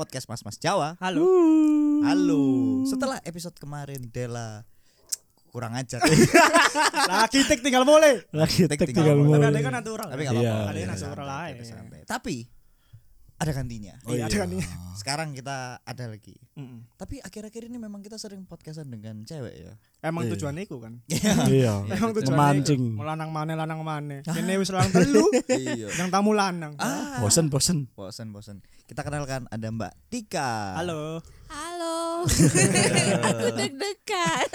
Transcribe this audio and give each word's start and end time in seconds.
podcast 0.00 0.32
Mas 0.32 0.40
Mas 0.40 0.56
Jawa. 0.56 0.96
Halo. 0.96 1.28
Halo. 2.00 2.42
Setelah 2.88 3.20
episode 3.20 3.52
kemarin 3.60 4.00
Dela 4.08 4.64
kurang 5.52 5.76
ajar. 5.76 6.00
Lagi 7.12 7.44
tik 7.44 7.60
tinggal 7.60 7.84
boleh. 7.84 8.24
Lagi 8.32 8.64
Tek 8.64 8.80
tek 8.80 8.96
tinggal 8.96 9.20
boleh. 9.20 9.36
Tapi 9.36 9.52
ada 9.52 9.60
kan 9.60 9.74
natural. 9.76 10.08
Tapi 10.08 10.22
enggak 10.24 10.40
Iya, 10.40 10.48
apa-apa. 10.48 10.70
ada 10.72 10.78
yang 10.80 10.88
kita 10.88 10.96
natural 10.96 11.26
santai, 11.28 11.28
lah, 11.28 11.44
kita 11.52 11.60
ya. 11.60 11.72
santai. 11.76 12.00
Tapi 12.08 12.36
ada 13.40 13.56
gantinya. 13.56 13.96
Oh 14.04 14.12
Iya, 14.12 14.28
ada 14.28 14.36
iya. 14.36 14.44
nih. 14.44 14.60
Sekarang 14.92 15.32
kita 15.32 15.80
ada 15.80 16.04
lagi. 16.04 16.36
Mm-mm. 16.54 16.84
Tapi 16.94 17.24
akhir-akhir 17.24 17.72
ini 17.72 17.80
memang 17.80 18.04
kita 18.04 18.20
sering 18.20 18.44
podcastan 18.44 18.92
dengan 18.92 19.24
cewek 19.24 19.54
ya. 19.56 19.72
Emang 20.04 20.28
Iya. 20.28 20.36
tujuannya 20.36 20.62
iku 20.68 20.76
kan. 20.76 21.00
Iya. 21.48 21.72
Emang 21.96 22.12
tujuannya 22.12 22.36
Memancing. 22.36 22.82
Lanang 23.00 23.32
mana 23.32 23.56
lanang 23.56 23.80
mana. 23.80 24.20
Ini 24.20 24.52
wis 24.60 24.68
lanang 24.68 24.92
telu. 24.92 25.24
iya. 25.56 25.88
Yang 25.88 26.08
tamu 26.12 26.36
lanang. 26.36 26.76
Ah, 26.76 27.16
Bosen 27.18 27.48
bosen. 27.48 27.88
bosen 27.96 28.28
bosen. 28.28 28.56
Kita 28.84 29.00
kenalkan 29.00 29.48
ada 29.48 29.66
Mbak 29.72 29.92
Tika. 30.12 30.76
Halo. 30.76 31.24
Halo. 31.50 32.22
Aku 33.26 33.46
deg-degan. 33.52 34.46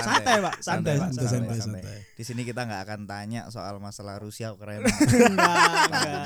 Santai, 0.00 0.36
Pak. 0.40 0.54
Santai, 0.58 0.94
Pak. 0.96 1.08
santai, 1.12 1.28
santai, 1.28 1.56
santai. 1.60 1.82
Di 2.16 2.24
sini 2.24 2.42
kita 2.42 2.64
nggak 2.64 2.80
akan 2.82 3.00
tanya 3.04 3.40
soal 3.48 3.76
masalah 3.76 4.16
Rusia 4.16 4.48
Ukraina. 4.50 4.88
Enggak, 4.88 5.28
enggak. 5.28 5.90
Tanya, 5.92 6.16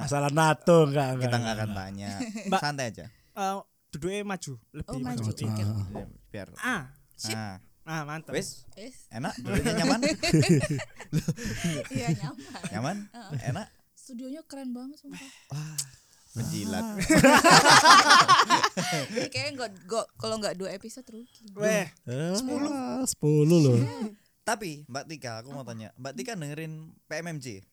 Masalah 0.00 0.30
NATO 0.30 0.86
enggak 0.86 1.08
enggak. 1.10 1.22
kita 1.22 1.36
nggak 1.36 1.54
akan 1.56 1.70
tanya. 1.74 2.10
Mbak. 2.46 2.60
Santai 2.62 2.84
aja. 2.88 3.06
Eh, 3.10 3.54
duduknya 3.90 4.22
maju, 4.22 4.52
lebih 4.72 4.86
Oh, 4.88 5.00
maju. 5.02 5.22
maju. 5.24 5.44
Ah. 5.44 6.06
Biar. 6.30 6.48
Ah, 6.56 6.82
Sip. 7.16 7.34
Nah, 7.34 7.58
ah 7.86 8.02
mantap. 8.02 8.34
wis 8.34 8.66
enak 9.08 9.30
duduknya 9.38 9.78
nyaman 9.78 10.02
iya 11.94 12.10
nyaman. 12.12 12.42
nyaman 12.66 12.96
enak 13.40 13.66
Studionya 13.94 14.42
keren 14.42 14.74
banget 14.74 14.98
sumpah. 14.98 15.22
wah 15.48 15.78
menjilat 16.36 16.84
Ini 19.08 19.28
kayaknya 19.28 19.52
nggak 19.56 19.70
nggak- 19.82 20.10
kalau 20.14 20.36
nggak 20.36 20.54
dua 20.54 20.70
episode 20.70 21.06
rugi. 21.08 21.48
Weh, 21.54 21.86
Sepuluh. 22.32 22.70
Sepuluh 23.04 23.58
loh. 23.58 23.78
tapi 24.42 24.86
Mbak 24.86 25.04
Tika 25.08 25.32
aku 25.40 25.50
mau 25.50 25.64
tanya 25.64 25.90
Mbak 25.96 26.12
Tika 26.14 26.32
dengerin 26.34 26.72
PMMJ 27.04 27.66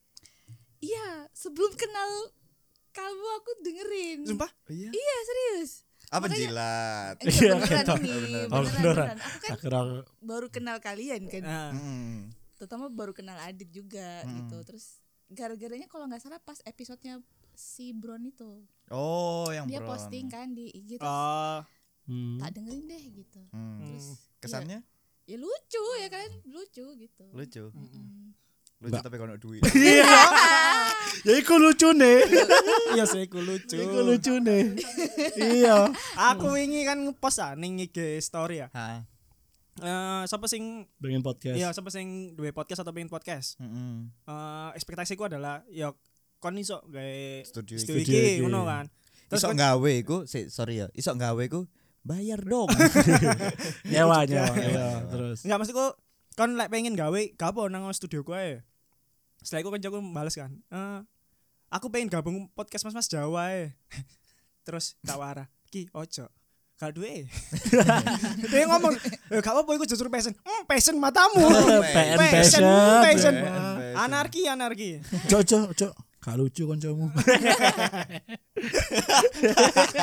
Iya, 0.80 1.08
sebelum 1.30 1.70
kenal 1.72 2.10
kamu 2.90 3.26
aku 3.36 3.50
dengerin. 3.60 4.18
sumpah? 4.26 4.50
iya 4.66 4.90
Iya 4.90 5.16
serius. 5.24 5.86
apa 6.06 6.26
Makanya- 6.26 6.38
jilat 6.40 7.14
Eh, 7.16 7.26
Iya, 7.26 7.52
beneran 7.54 7.84
ini, 7.96 8.10
Oh, 8.10 8.20
beneran. 8.20 8.48
Oh, 8.50 8.60
beneran, 8.60 8.74
beneran. 8.74 8.74
beneran. 8.74 9.16
Aku 9.24 9.38
kan 9.64 9.86
baru 10.20 10.46
kenal 10.48 10.76
kalian 10.78 11.22
kan. 11.26 11.42
Ah. 11.42 11.70
Hmm. 11.70 12.28
Terutama 12.54 12.84
baru 12.88 13.12
kenal 13.12 13.38
Adit 13.40 13.66
juga 13.68 14.22
Hmm. 14.22 14.34
gitu. 14.36 14.56
Terus 14.64 14.98
gara-garanya 15.26 15.86
kalau 15.86 16.04
nggak 16.04 16.20
salah 16.20 16.38
pas 16.38 16.60
episodenya 16.62 17.18
si 17.54 17.90
Bron 17.90 18.22
itu. 18.22 18.62
oh 18.88 19.48
yang 19.48 19.64
Dia 19.64 19.78
Bron. 19.78 19.90
posting 19.90 20.26
kan 20.26 20.50
di 20.50 20.68
IG 20.68 20.96
terus 20.96 21.06
Oh, 21.06 21.60
hmm. 22.04 22.36
tak 22.38 22.50
dengerin 22.52 22.84
deh 22.84 23.02
gitu. 23.14 23.40
Hmm. 23.48 23.80
Terus 23.80 24.06
kesannya 24.38 24.84
ya 25.24 25.36
lucu 25.36 25.82
ya 25.98 26.08
kan 26.08 26.28
lucu 26.44 26.84
gitu 26.94 27.24
lucu 27.32 27.64
Mm-mm. 27.72 28.36
lucu 28.78 28.92
Mbak. 28.92 29.02
tapi 29.02 29.16
kalau 29.16 29.34
duit 29.34 29.64
Iya. 29.72 30.04
Ya 31.24 31.34
iku 31.34 31.56
lucu 31.56 31.88
nih. 31.90 32.20
iya 32.92 33.04
sih 33.04 33.24
iku 33.24 33.38
lucu. 33.38 33.78
Iku 33.78 33.98
lucu 34.02 34.34
nih. 34.36 34.76
Iya. 35.34 35.88
Aku 36.28 36.52
wingi 36.52 36.84
kan 36.84 37.00
ngepost 37.00 37.40
ah 37.40 37.54
ning 37.54 37.78
IG 37.78 37.96
story 38.20 38.60
ya. 38.60 38.68
Hah. 38.70 39.00
Eh 39.74 40.22
sapa 40.26 40.44
sing 40.44 40.84
Pengen 40.98 41.18
podcast. 41.18 41.56
Iya, 41.56 41.72
sapa 41.72 41.88
sing 41.88 42.34
duwe 42.34 42.50
podcast 42.50 42.84
atau 42.84 42.92
pengen 42.92 43.08
podcast? 43.08 43.56
Mm-mm. 43.56 44.10
Eh 44.22 44.70
ekspektasiku 44.74 45.24
adalah 45.24 45.64
ya 45.66 45.94
kon 46.44 46.60
iso 46.60 46.84
gawe 46.84 47.40
Studio 47.40 47.80
studio 47.80 48.04
iki. 48.04 48.44
ngono 48.44 48.68
kan. 48.68 48.84
Terus 49.26 49.40
kon- 49.42 49.56
gawe 49.56 49.90
iku 49.96 50.28
si- 50.28 50.52
sorry 50.52 50.76
ya 50.78 50.92
isok 50.92 51.16
gawe 51.16 51.40
iku 51.40 51.64
bayar 52.04 52.44
dong 52.44 52.68
Nyewa 53.88 54.28
nyewa. 54.28 54.52
Terus. 55.08 55.40
Enggak 55.42 55.58
maksudku 55.58 55.86
kon 56.36 56.60
lek 56.60 56.68
pengen 56.68 56.92
gawe 56.92 57.20
gapo 57.32 57.64
nang 57.66 57.88
studio 57.90 58.20
gue. 58.20 58.60
Setelah 59.40 59.60
itu 59.60 59.70
kancaku 59.72 59.98
males 59.98 60.36
kan. 60.36 60.52
Eh 60.68 61.00
aku 61.72 61.88
pengen 61.88 62.12
gabung 62.12 62.52
podcast 62.52 62.84
Mas 62.84 62.92
Mas 62.92 63.08
Jawa 63.08 63.56
e. 63.56 63.72
Terus 64.68 65.00
tak 65.00 65.16
wara. 65.16 65.48
Ki 65.72 65.88
ojo. 65.90 66.28
Gak 66.74 66.90
duwe. 66.90 67.30
Dia 68.50 68.66
ngomong, 68.66 68.98
"Eh 69.30 69.38
gak 69.38 69.54
apa-apa 69.54 69.78
iku 69.78 69.86
justru 69.86 70.10
passion." 70.10 70.34
Hmm, 70.42 70.66
passion 70.66 70.98
matamu. 70.98 71.46
Passion, 72.18 72.66
passion. 72.98 73.34
Anarki, 73.94 74.50
anarki. 74.50 74.98
Cok 75.30 75.42
cok. 75.70 75.92
Gak 76.24 76.40
lucu 76.40 76.64
kancamu. 76.64 77.12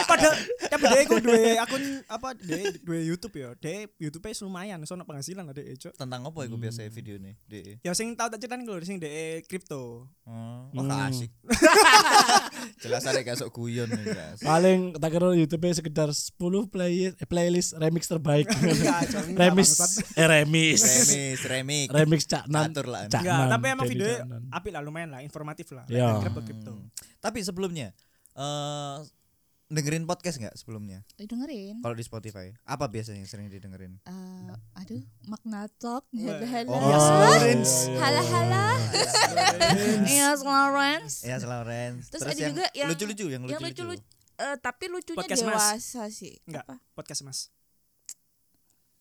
Padahal 0.05 0.35
tapi 0.69 0.85
dia 0.85 1.01
iku 1.01 1.17
duwe 1.17 1.57
akun 1.57 1.81
apa 2.05 2.37
dia 2.37 2.69
duwe 2.85 3.01
YouTube 3.09 3.41
ya. 3.41 3.57
Dia 3.57 3.89
YouTube-nya 3.97 4.37
lumayan, 4.45 4.77
sono 4.85 5.01
penghasilan 5.01 5.49
ada 5.49 5.61
Cok. 5.65 5.97
tentang 5.97 6.21
apa 6.21 6.39
iku 6.45 6.61
biasa 6.61 6.85
video 6.93 7.17
nih 7.17 7.33
de 7.49 7.81
Ya 7.81 7.97
sing 7.97 8.13
tau 8.13 8.29
tak 8.29 8.37
ceritain 8.37 8.61
lho 8.61 8.77
sing 8.85 9.01
de 9.01 9.41
kripto. 9.49 10.05
oh 10.29 10.61
Hmm. 10.71 10.87
gak 10.87 11.11
asik 11.11 11.31
jelas 12.79 13.03
ada 13.03 13.19
kayak 13.25 13.35
sok 13.41 13.51
guyon 13.51 13.89
nih 13.89 14.15
guys 14.15 14.39
Paling 14.39 14.95
tak 14.95 15.09
kira 15.11 15.33
YouTube 15.33 15.65
sekedar 15.73 16.09
10 16.13 16.37
play 16.71 17.11
eh, 17.11 17.27
playlist 17.27 17.75
remix 17.75 18.05
terbaik. 18.07 18.47
Enggak, 18.61 19.01
remix 19.35 19.67
eh 20.15 20.27
remix. 20.27 20.75
remix 20.83 21.37
remix 21.47 21.85
remix 21.91 22.21
Cak 22.27 22.45
Nan. 22.47 22.71
Enggak, 22.71 23.41
tapi 23.49 23.65
emang 23.71 23.87
video 23.87 24.07
apik 24.51 24.71
lah 24.71 24.81
lumayan 24.83 25.09
lah, 25.11 25.21
informatif 25.25 25.73
lah. 25.73 25.83
Iya. 25.87 26.10
Kripto 26.19 26.41
kripto. 26.43 26.71
Hmm. 26.73 26.87
tapi 27.17 27.39
sebelumnya 27.39 27.95
eh 28.33 28.97
dengerin 29.67 30.03
podcast 30.03 30.35
nggak 30.35 30.51
sebelumnya 30.53 30.99
dengerin 31.15 31.79
kalau 31.79 31.95
di 31.95 32.03
Spotify 32.03 32.51
apa 32.65 32.85
biasanya 32.85 33.19
yang 33.19 33.29
sering 33.29 33.47
didengerin 33.47 34.03
Eh, 34.03 34.51
aduh 34.75 34.99
makna 35.25 35.71
talk 35.73 36.03
halo 36.11 36.43
halo 36.43 36.69
Oh, 36.69 36.83
Yes, 36.83 37.07
Lawrence. 37.07 37.73
halo 37.95 38.21
halo 38.25 38.65
Yes 40.03 40.39
Lawrence 40.43 41.15
ya 41.23 41.39
Lawrence 41.39 42.03
Terus 42.09 42.21
ada 42.25 42.35
juga 42.35 42.65
yang- 42.73 42.89
lucu-lucu 42.89 43.25
yang 43.25 43.41
yang 43.41 43.59
lucu-lucu 43.59 43.83
lucu 43.85 43.95
lucu 43.95 44.03
eh, 44.37 44.55
tapi 44.57 44.83
lucunya 44.87 45.17
Podcast 45.17 45.41
Mas. 45.41 45.53
dewasa 45.53 46.03
sih 46.09 46.33
Enggak, 46.43 46.65
apa 46.65 46.75
podcast 46.91 47.21
Mas. 47.23 47.39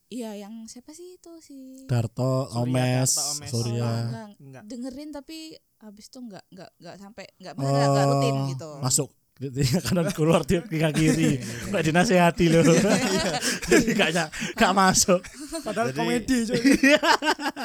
iya 0.08 0.34
yang 0.36 0.66
siapa 0.66 0.90
sih 0.90 1.16
itu 1.16 1.30
si 1.40 1.86
Darto, 1.86 2.46
Surya, 2.46 2.58
Omes, 2.60 3.10
Omes. 3.32 3.48
Surya. 3.48 3.78
Oh, 3.80 3.94
enggak. 4.00 4.28
Enggak. 4.38 4.62
dengerin 4.66 5.10
tapi 5.12 5.38
habis 5.80 6.06
itu 6.06 6.18
enggak 6.20 6.44
enggak 6.48 6.70
enggak 6.76 6.94
sampai 6.96 7.24
enggak 7.36 7.52
Oh, 7.52 7.60
benar 7.60 7.86
enggak 7.88 8.06
rutin 8.06 8.34
gitu 8.52 8.70
Masuk 8.78 9.10
kanan 9.88 10.12
keluar 10.12 10.44
tiap 10.44 10.68
ke 10.68 10.76
kiri. 10.92 11.40
Enggak 11.64 11.80
dinasehati 11.80 12.52
loh. 12.52 12.60
Enggak 13.72 14.28
enggak 14.52 14.72
masuk. 14.76 15.24
Padahal 15.64 15.88
Jadi- 15.88 15.96
komedi. 15.96 16.38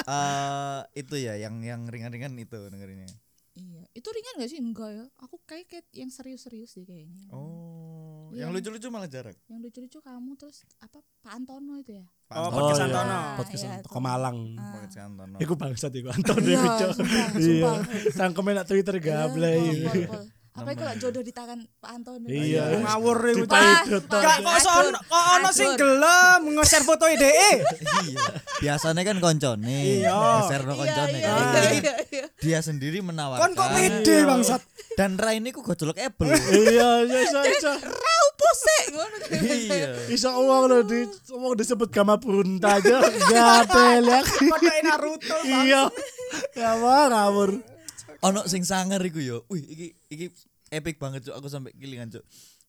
Eh, 0.06 0.80
itu 0.96 1.16
ya 1.18 1.36
yang 1.36 1.60
yang 1.60 1.84
ringan-ringan 1.84 2.32
itu 2.38 2.60
dengerinnya 2.70 3.10
iya 3.56 3.82
itu 3.92 4.06
ringan 4.06 4.38
gak 4.38 4.52
sih 4.52 4.60
enggak 4.60 4.90
ya 4.92 5.06
aku 5.18 5.40
kayak 5.44 5.66
kayak 5.66 5.88
yang 5.92 6.12
serius-serius 6.12 6.76
deh 6.76 6.86
kayaknya 6.86 7.26
oh 7.32 7.42
Iya. 7.42 7.95
Yang 8.36 8.52
lucu-lucu 8.52 8.88
malah 8.88 9.08
jarang 9.08 9.36
yang 9.48 9.60
lucu-lucu 9.60 9.98
kamu 9.98 10.36
terus 10.36 10.68
apa 10.78 11.00
Pak 11.20 11.32
Antono 11.34 11.74
itu 11.76 11.96
ya 11.96 12.06
Pak 12.26 12.36
Oh, 12.36 12.50
podcast 12.50 12.80
iya. 12.80 12.88
Antono. 12.90 13.20
Podcast 13.38 13.62
Iya, 13.62 13.72
Antono. 13.78 14.00
Malang. 14.02 14.38
Ah. 14.56 14.72
Podcast 14.74 14.98
Antono. 15.00 15.36
Iku 15.38 15.54
bangsat 15.56 15.92
iku 15.94 16.08
Anton 16.10 16.38
Iya, 16.42 16.58
iku, 16.58 16.66
Iya. 16.66 16.88
sumpah. 17.38 17.76
Sangkem 18.12 18.46
enak 18.50 18.66
Twitter 18.66 18.96
gablay. 18.98 19.62
Iya, 19.62 20.10
apa 20.56 20.72
itu 20.72 20.82
lah 20.82 20.96
jodoh 20.96 21.20
di 21.20 21.30
tangan 21.30 21.60
Pak 21.78 21.92
Antono 21.94 22.26
Iya. 22.26 22.82
Ngawur 22.82 23.18
iku. 23.30 23.46
Gak 23.46 24.38
kok 24.42 24.58
sono 24.58 24.98
kok 24.98 25.26
ono 25.38 25.50
sing 25.52 25.70
gelem 25.76 26.42
nge-share 26.56 26.82
foto 26.84 27.06
ide. 27.06 27.30
iya. 27.30 28.26
Biasanya 28.58 29.02
kan 29.04 29.18
koncone. 29.20 29.70
Iya. 30.02 30.18
Share 30.46 30.66
no 30.66 30.74
Iya, 30.74 30.80
koncone. 30.82 31.14
iya, 31.14 31.30
kan. 31.30 31.46
iya, 31.46 31.72
iya, 31.78 31.94
iya. 32.10 32.26
Dia 32.40 32.60
sendiri 32.60 33.06
menawarkan. 33.06 33.38
Kon 33.38 33.54
kok 33.54 33.70
pede 33.70 34.18
bangsat. 34.24 34.62
Dan 34.96 35.20
Rai 35.20 35.38
ini 35.38 35.52
ku 35.52 35.62
gojolok 35.62 36.00
Apple. 36.00 36.32
Iya, 36.32 36.90
iya, 37.04 37.22
iso 37.46 37.70
ngono. 38.96 39.16
iya. 39.32 39.90
Iso 40.10 40.30
uang 40.32 40.64
lo 40.70 40.78
di 40.86 41.06
uang 41.32 41.54
disebut 41.58 41.90
Gama 41.92 42.16
Punta 42.18 42.80
aja. 42.80 43.02
Gatel 43.04 44.04
ya. 44.06 44.22
Foto 44.24 44.74
Naruto. 44.84 45.38
Iya. 45.44 45.82
Ya 46.56 46.72
wah 46.80 47.12
ngawur. 47.12 47.60
Ono 48.26 48.42
sing 48.50 48.66
sangar 48.66 49.02
iku 49.04 49.22
yo. 49.22 49.38
Wih, 49.52 49.64
iki 49.66 49.88
iki 50.10 50.26
epic 50.74 50.98
banget 50.98 51.30
cuk 51.30 51.36
aku 51.38 51.48
sampai 51.52 51.72
kilingan 51.78 52.10
cuk. 52.10 52.26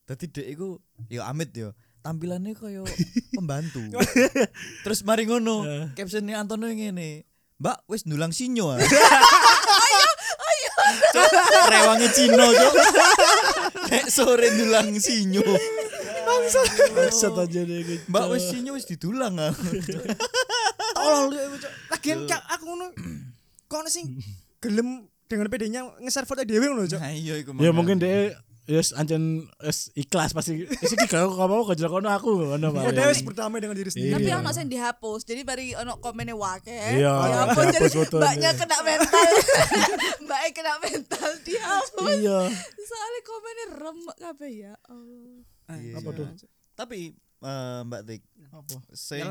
Dadi 0.07 0.25
dek 0.29 0.47
iku 0.53 0.77
yo 1.09 1.21
Amit 1.25 1.51
yo. 1.55 1.73
Tampilannya 2.05 2.55
koyo 2.55 2.87
pembantu. 3.35 3.83
Terus 4.85 5.03
mari 5.03 5.27
ngono, 5.27 5.65
captionnya 5.97 6.39
Antono 6.39 6.69
ngene. 6.71 7.27
Mbak 7.57 7.89
wis 7.89 8.05
ndulang 8.05 8.31
sinyo 8.31 8.69
ah. 8.69 8.79
Cuk, 10.87 11.31
Rewange 11.67 12.07
Cino 12.15 12.47
cuk. 12.53 12.73
Nek 13.87 14.05
sore 14.11 14.47
ndulang 14.51 14.95
sinyo. 14.99 15.43
Bangsat 16.95 17.35
aja 17.39 17.61
deh 17.63 17.79
gitu. 17.87 18.03
Mbak 18.11 18.25
wis 18.35 18.43
sinyo 18.51 18.71
wis 18.75 18.85
didulang 18.87 19.35
ah. 19.39 19.53
Tolol. 20.95 21.33
Lagian 21.91 22.27
Cak, 22.27 22.41
aku 22.51 22.63
ngono 22.67 22.85
kok 23.67 23.77
ono 23.83 23.89
sing 23.91 24.15
gelem 24.63 25.07
dengan 25.27 25.51
pedenya 25.51 25.83
nge-share 25.99 26.23
foto 26.23 26.47
dhewe 26.47 26.71
ngono, 26.71 26.87
Cok. 26.87 26.99
Nah 27.03 27.11
iya 27.11 27.35
iku. 27.39 27.51
Ya 27.59 27.71
mungkin 27.75 27.99
dia 27.99 28.35
Yes, 28.67 28.91
anjen 28.91 29.47
wis 29.57 29.87
ikhlas 29.95 30.35
pasti. 30.35 30.67
Wis 30.67 30.91
iki 30.91 31.07
gak 31.07 31.23
kok 31.23 31.47
mau 31.47 31.63
kejel 31.63 31.87
kono 31.87 32.11
aku 32.11 32.51
ngono 32.51 32.67
Ya 32.67 32.75
Pak. 32.83 32.91
dia 32.91 33.07
wis 33.07 33.23
berdamai 33.23 33.63
dengan 33.63 33.79
diri 33.79 33.87
sendiri. 33.87 34.11
Tapi 34.11 34.27
Iya. 34.27 34.43
ono 34.43 34.51
sing 34.51 34.67
dihapus. 34.67 35.23
Jadi 35.23 35.41
bari 35.41 35.71
ono 35.71 35.95
komennya 35.97 36.35
wake. 36.35 36.75
Iya, 36.99 37.15
dihapus 37.15 37.63
jadi 37.63 37.71
dihapus 37.79 37.93
fotonya. 37.95 38.21
mbaknya 38.27 38.51
kena 38.53 38.77
mental. 38.83 39.31
mbaknya 40.27 40.49
kena 40.51 40.73
mental 40.77 41.29
dihapus. 41.41 42.15
Iya. 42.19 42.39
Soalnya 42.83 43.21
komennya 43.23 43.65
remek 43.73 44.17
kabeh 44.19 44.51
ya. 44.51 44.73
Allah. 44.83 45.39
Eh, 45.71 45.95
Apa 45.95 46.09
iya. 46.11 46.17
tuh? 46.19 46.27
Tapi 46.75 46.99
eh, 47.37 47.79
Mbak 47.83 48.01
Tik, 48.03 48.21
Apa? 48.51 48.75
sing 48.91 49.23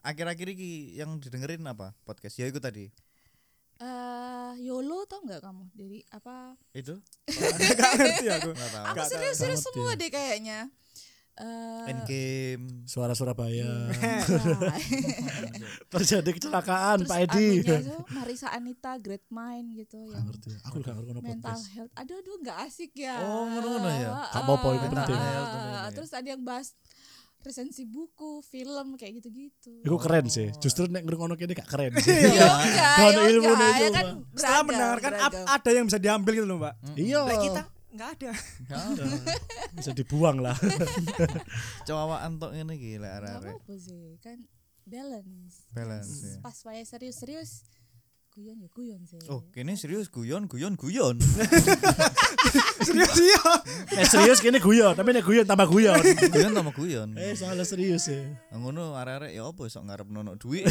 akhir-akhir 0.00 0.46
ini 0.52 0.68
yang 0.94 1.16
didengerin 1.16 1.64
apa 1.64 1.96
podcast? 2.02 2.36
Ya 2.36 2.44
itu 2.44 2.60
tadi. 2.60 2.92
Eh, 3.82 4.52
YOLO 4.62 5.02
tau 5.04 5.18
nggak 5.20 5.42
kamu? 5.42 5.64
Jadi 5.74 5.98
apa? 6.08 6.54
Itu? 6.70 6.94
Gak 7.74 7.92
ngerti 7.98 8.26
aku. 8.30 8.50
Aku 8.94 9.02
serius-serius 9.10 9.58
semua 9.58 9.98
deh 9.98 10.06
kayaknya. 10.06 10.70
Eh, 11.32 11.90
Endgame. 11.90 12.84
Suara 12.86 13.16
Surabaya. 13.16 13.64
nah, 13.90 14.78
Terjadi 15.90 16.30
kecelakaan 16.30 17.02
terus 17.02 17.10
Pak 17.10 17.18
Edi. 17.26 17.64
Marisa 18.12 18.52
Anita 18.52 19.00
Great 19.00 19.24
Mind 19.26 19.74
gitu 19.74 19.98
Gak 19.98 20.12
yang 20.12 20.24
ngerti. 20.28 20.50
Aku 20.62 20.76
gak 20.78 20.94
ngerti 20.94 21.10
mental 21.18 21.56
podcast. 21.56 21.72
health. 21.74 21.92
Aduh 21.96 22.16
aduh 22.20 22.36
nggak 22.38 22.58
asik 22.68 22.92
ya. 22.94 23.16
Oh, 23.18 23.48
ngono-ngono 23.48 23.88
ya? 23.90 24.08
Gak 24.28 24.42
apa-apa, 24.44 24.68
itu 24.68 24.86
Ah, 24.86 24.92
penting. 24.94 25.16
ah, 25.18 25.26
ya. 25.26 25.88
Terus 25.90 26.10
ada 26.12 26.28
yang 26.28 26.42
bahas 26.44 26.76
resensi 27.42 27.82
buku, 27.82 28.40
film 28.40 28.94
kayak 28.94 29.18
gitu-gitu. 29.18 29.82
Iku 29.82 29.96
keren 29.96 30.26
sih. 30.26 30.48
Justru 30.56 30.86
nek 30.86 31.02
ngrungokno 31.02 31.34
kene 31.34 31.52
gak 31.52 31.66
keren. 31.66 31.92
Iya. 32.02 32.48
Gak 32.48 33.04
ada 33.04 33.20
ya 33.20 33.28
itu, 33.28 33.40
ya 33.42 33.90
kan. 33.90 34.06
Setelah 34.32 34.62
mendengarkan 34.62 35.12
ap- 35.16 35.32
beragam. 35.32 35.46
ada 35.50 35.70
yang 35.70 35.84
bisa 35.86 35.98
diambil 35.98 36.32
gitu 36.32 36.46
loh, 36.46 36.58
Mbak. 36.58 36.74
Iya. 36.94 37.20
Kita 37.36 37.62
nggak 37.92 38.08
ada. 38.16 38.30
Bisa 39.76 39.90
dibuang 39.92 40.38
lah. 40.38 40.56
Coba 41.86 42.22
antok 42.22 42.52
ngene 42.52 42.72
iki 42.72 42.96
lek 42.96 43.04
Nggak 43.04 43.14
arek-arek. 43.18 43.52
apa-apa 43.52 43.74
sih, 43.76 44.04
kan 44.18 44.38
balance. 44.82 45.54
Balance, 45.68 46.08
Pas- 46.08 46.24
ya. 46.24 46.36
Pas 46.40 46.58
waya 46.64 46.84
serius-serius 46.84 47.50
guyon 48.32 48.56
ya 48.64 48.68
guyon 48.72 49.00
sih. 49.04 49.20
Oh, 49.28 49.44
kene 49.52 49.76
serius 49.76 50.08
guyon, 50.08 50.48
guyon, 50.48 50.72
guyon. 50.80 51.20
Serius 52.82 53.12
iya. 53.20 53.44
Nek 53.92 54.08
serius 54.12 54.40
kene 54.40 54.56
guyon, 54.56 54.96
tapi 54.96 55.12
nek 55.12 55.20
guyon 55.20 55.44
tambah 55.44 55.68
guyon. 55.68 56.00
guyon 56.34 56.52
sama 56.56 56.72
guyon. 56.72 57.12
Eh, 57.20 57.36
soalnya 57.36 57.68
serius 57.68 58.08
ya. 58.08 58.24
Ngono 58.56 58.96
arek-arek 58.96 59.36
ya 59.36 59.44
apa 59.44 59.68
sok 59.68 59.84
ngarep 59.84 60.08
nono 60.08 60.40
duit. 60.40 60.64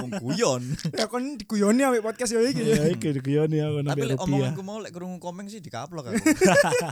Wong 0.00 0.16
guyon. 0.16 0.62
Ya 0.96 1.04
kon 1.12 1.36
diguyoni 1.36 1.84
ambek 1.84 2.00
podcast 2.00 2.32
yo 2.32 2.40
iki. 2.40 2.64
Ya 2.64 2.88
iki 2.88 3.12
ya 3.20 3.68
ngono 3.68 3.92
Tapi 3.92 4.00
mbek 4.00 4.08
lek 4.08 4.18
rupiah. 4.18 4.24
omonganku 4.24 4.62
mau 4.64 4.80
lek 4.80 4.92
krungu 4.96 5.20
komen 5.20 5.44
sih 5.52 5.60
dikaplok 5.60 6.08
aku. 6.08 6.24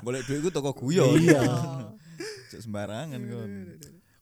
Golek 0.04 0.28
duitku 0.28 0.52
toko 0.52 0.76
guyon. 0.76 1.16
Iya. 1.16 1.40
Cuk 2.52 2.60
sembarangan 2.60 3.16
kon. 3.16 3.52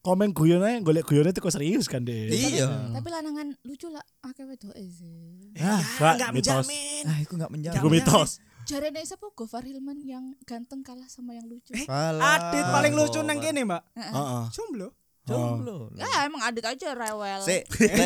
Komen 0.04 0.36
guyon 0.36 0.60
ae 0.60 0.84
golek 0.84 1.08
guyone 1.08 1.32
itu 1.32 1.40
kok 1.40 1.48
serius 1.48 1.88
kan, 1.88 2.04
Dek. 2.04 2.28
Iya. 2.28 2.92
Tapi 2.92 3.08
lanangan 3.08 3.56
lucu 3.64 3.88
lah 3.88 4.04
akeh 4.20 4.44
wedoke 4.44 4.76
sih. 4.92 5.43
Ah, 5.56 5.78
Enggak 5.78 6.30
Mbak, 6.30 6.34
mitos. 6.34 6.66
menjamin. 6.66 7.04
Ah, 7.06 7.18
iku 7.20 7.32
enggak 7.38 7.52
menjamin. 7.52 7.78
Iku 7.78 7.88
mitos. 7.88 8.30
Jarene 8.64 9.04
siapa 9.04 9.28
Gofar 9.36 9.62
Hilman 9.62 10.00
yang 10.02 10.32
ganteng 10.42 10.80
kalah 10.80 11.04
sama 11.06 11.36
yang 11.36 11.44
lucu. 11.44 11.76
Alah. 11.84 12.48
Adit 12.48 12.64
paling 12.64 12.92
lucu 12.96 13.20
nang 13.20 13.36
kene, 13.36 13.62
Mbak. 13.62 13.82
Heeh. 13.92 14.44
Jomblo. 14.50 14.88
Jomblo. 15.24 15.88
Ya 15.96 16.28
emang 16.28 16.44
adit 16.44 16.64
aja 16.64 16.92
rewel. 16.92 17.40
Sik, 17.40 17.64
lek 17.80 17.96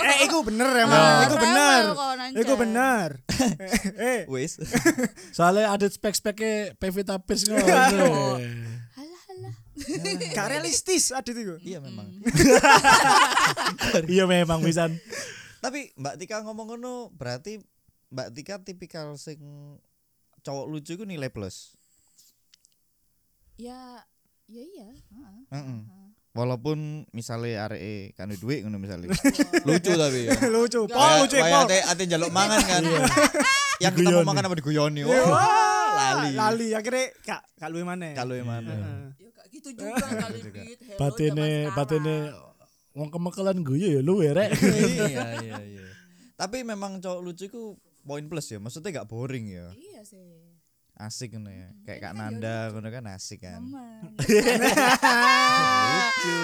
Eh, 0.08 0.18
iku 0.24 0.40
bener 0.40 0.68
emang. 0.76 1.28
Iku 1.28 1.36
rewel 1.36 1.44
bener. 1.44 1.80
kalau 1.92 2.14
nancep. 2.16 2.40
Iku 2.40 2.52
bener. 2.56 3.08
Eh, 4.00 4.00
eh. 4.16 4.20
wis. 4.28 4.56
Soalnya 5.32 5.72
ada 5.72 5.84
spek-speknya 5.84 6.76
Pevita 6.76 7.20
Pierce 7.20 7.48
ngono. 7.48 7.64
Halah 8.96 9.20
halah. 9.28 9.54
gak 10.32 10.46
realistis 10.52 11.12
Adit 11.12 11.36
iku. 11.36 11.60
Iya 11.60 11.84
memang. 11.84 12.08
Iya 14.08 14.24
memang 14.24 14.64
pisan. 14.64 14.96
Tapi 15.64 15.96
Mbak 15.96 16.14
Tika 16.20 16.44
ngomong 16.44 16.76
ngono 16.76 17.08
berarti 17.16 17.56
Mbak 18.12 18.28
Tika 18.36 18.60
tipikal 18.60 19.16
sing 19.16 19.40
cowok 20.44 20.68
lucu 20.68 20.92
iku 20.92 21.08
nilai 21.08 21.32
plus. 21.32 21.72
Ya 23.56 24.04
ya 24.44 24.60
iya, 24.60 24.92
heeh. 24.92 25.40
Heeh. 25.56 25.80
Walaupun 26.36 27.08
misalnya 27.16 27.64
arek 27.64 28.12
kan 28.12 28.28
duit 28.28 28.60
ngono 28.60 28.76
misalnya. 28.76 29.08
lucu 29.68 29.92
tapi 29.96 30.28
ya. 30.28 30.36
lucu. 30.54 30.84
Pol 30.84 31.12
lucu 31.24 31.40
Pol. 31.40 31.64
ate 31.64 31.80
ate 31.80 32.02
njaluk 32.12 32.28
mangan 32.28 32.60
kan. 32.60 32.82
Yang 33.82 34.04
kita 34.04 34.08
mau 34.12 34.20
Diguyoni. 34.20 34.28
makan 34.28 34.44
apa 34.46 34.54
diguyoni. 34.60 35.00
Wah, 35.02 35.18
Wah, 35.32 35.90
lali. 35.96 36.30
Lali 36.36 36.68
akhirnya 36.76 37.10
gak 37.56 37.68
luwe 37.72 37.82
mana. 37.82 38.12
Kalau 38.14 38.34
yang 38.36 38.46
mana? 38.46 38.70
Ya 39.18 39.28
gak 39.34 39.46
gitu 39.50 39.68
juga 39.74 39.96
kali 39.98 40.38
zaman 40.44 40.64
batene 41.00 41.48
sekarang. 41.64 42.53
Wong 42.94 43.10
kemekelan 43.10 43.58
guyu 43.66 43.98
ya 43.98 44.00
lu 44.00 44.22
rek. 44.22 44.54
iya 44.94 45.42
iya 45.42 45.58
iya. 45.58 45.84
Tapi 46.38 46.62
memang 46.62 47.02
cowok 47.02 47.20
lucu 47.20 47.44
ku 47.50 47.62
poin 48.06 48.22
plus 48.30 48.46
ya. 48.54 48.62
Maksudnya 48.62 49.02
gak 49.02 49.10
boring 49.10 49.50
ya. 49.50 49.66
Iya 49.74 50.06
sih. 50.06 50.22
Asik 50.94 51.34
ngono 51.34 51.50
ya. 51.50 51.74
Kayak 51.82 52.00
Kak 52.06 52.12
Kan 52.14 52.18
Nanda 52.22 52.70
ngono 52.70 52.88
kan 52.94 53.04
asik 53.10 53.42
kan. 53.42 53.66
Lucu. 56.06 56.34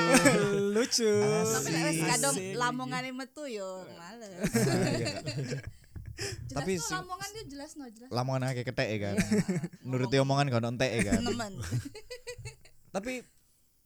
lucu. 0.75 1.15
Tapi 1.55 1.69
nek 1.71 1.83
wis 1.87 2.03
kadang 2.03 2.35
lamongane 2.59 3.11
metu 3.15 3.47
yo 3.47 3.87
males. 3.95 4.35
Ah, 4.35 4.91
iya. 4.99 5.07
Jelas 6.21 6.53
Tapi 6.53 6.73
no, 6.77 6.85
lamongan 7.01 7.29
dia 7.33 7.45
jelas 7.49 7.71
no 7.79 7.87
jelas. 7.89 8.11
Lamongan 8.11 8.51
akeh 8.51 8.67
ketek 8.67 8.89
ya 8.91 8.99
kan. 8.99 9.17
Nuruti 9.87 10.19
omongan 10.19 10.51
gak 10.51 10.67
entek 10.67 10.91
ya 10.99 11.15
kan. 11.15 11.23
Tapi 12.91 13.23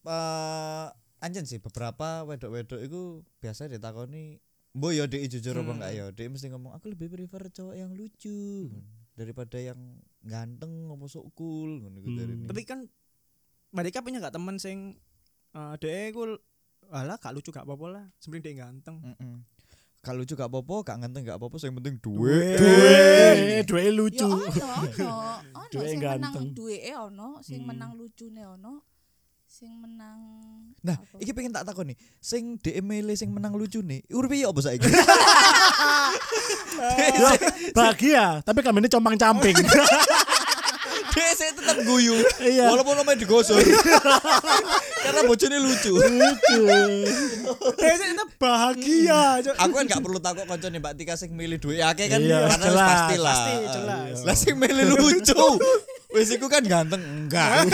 eh 0.05 0.87
anjen 1.25 1.45
sih 1.45 1.59
beberapa 1.59 2.23
wedok-wedok 2.23 2.81
itu 2.81 3.01
biasa 3.39 3.67
ditakoni 3.67 4.39
Mbok 4.75 4.91
ya 4.91 5.05
dek 5.07 5.31
jujur 5.31 5.55
apa 5.57 5.71
enggak 5.73 5.93
ya? 5.93 6.05
Dek 6.11 6.29
mesti 6.29 6.51
ngomong 6.51 6.75
aku 6.75 6.91
lebih 6.91 7.07
prefer 7.09 7.47
cowok 7.49 7.75
yang 7.75 7.95
lucu 7.95 8.67
daripada 9.15 9.55
yang 9.57 9.79
ganteng 10.21 10.91
apa 10.91 11.05
sok 11.07 11.31
cool 11.33 11.79
ngono 11.79 11.95
iku 11.97 12.11
dari 12.13 12.35
Tapi 12.43 12.63
kan 12.65 12.83
mereka 13.71 14.03
punya 14.03 14.19
gak 14.19 14.35
temen 14.35 14.59
sing 14.59 14.99
eh 15.53 15.75
dhek 15.79 16.11
iku 16.11 16.35
alah 16.91 17.15
gak 17.17 17.33
lucu 17.33 17.49
gak 17.49 17.63
apa-apa 17.63 17.87
lah. 17.89 18.05
Sebenarnya 18.19 18.45
dia 18.45 18.55
ganteng. 18.61 18.97
Heeh. 19.01 19.37
Gak 20.03 20.15
lucu 20.15 20.35
gak 20.35 20.51
apa-apa, 20.51 20.75
gak 20.85 20.97
ganteng 21.01 21.23
gak 21.23 21.39
apa-apa, 21.39 21.57
yang 21.63 21.77
penting. 21.79 21.97
Duwe, 21.97 22.59
duwe 23.65 23.81
Ya 23.81 23.91
lucu. 23.91 24.27
ono, 24.27 24.43
ono. 24.43 25.15
Ono 25.55 25.71
Duwe 25.71 25.87
sing 25.87 26.01
ganteng. 26.03 26.35
menang 26.35 26.47
duweke 26.51 26.93
ono, 26.93 27.29
sing 27.41 27.63
Hmm. 27.63 27.69
menang 27.71 27.91
lucune 27.95 28.43
ono, 28.45 28.83
sing 29.55 29.71
menang 29.79 30.19
Nah, 30.83 30.99
apa? 30.99 31.17
iki 31.17 31.31
pengen 31.31 31.49
tak 31.49 31.63
takon 31.63 31.87
nih, 31.89 31.97
sing 32.19 32.59
DM 32.59 32.83
milih 32.83 33.15
sing 33.15 33.31
menang 33.31 33.55
lucu 33.55 33.81
nih, 33.81 34.03
uripe 34.11 34.35
ya 34.35 34.51
apa 34.51 34.61
saiki? 34.61 34.85
Bahagia, 37.73 38.43
tapi 38.43 38.61
kami 38.61 38.83
ini 38.83 38.91
compang 38.91 39.15
camping. 39.15 39.55
Dia 41.15 41.31
saya 41.33 41.55
tetap 41.55 41.79
guyu, 41.87 42.19
Iya. 42.37 42.69
walaupun 42.69 42.99
namanya 42.99 43.17
digosor. 43.17 43.63
Karena 45.07 45.23
bojone 45.23 45.57
lucu. 45.57 45.95
lucu. 45.95 46.61
Dia 47.79 47.95
sih 47.95 48.07
tetap 48.11 48.29
bahagia. 48.35 49.39
Aku 49.57 49.73
kan 49.73 49.87
gak 49.87 50.03
perlu 50.03 50.19
takut 50.19 50.45
koncone 50.45 50.77
Mbak 50.77 50.95
Tika 50.99 51.15
sing 51.15 51.31
milih 51.31 51.57
duit 51.57 51.79
akeh 51.79 52.11
kan, 52.11 52.19
Iya, 52.19 52.51
karena 52.51 52.67
jelas, 52.67 52.89
pasti 52.91 53.17
lah. 53.17 53.31
pasti, 53.33 53.55
jelas. 53.71 54.17
Lah 54.21 54.35
sing 54.35 54.55
milih 54.59 54.85
lucu. 54.91 55.47
Wis 56.15 56.31
iku 56.31 56.47
kan 56.47 56.63
ganteng 56.63 57.03
enggak. 57.03 57.67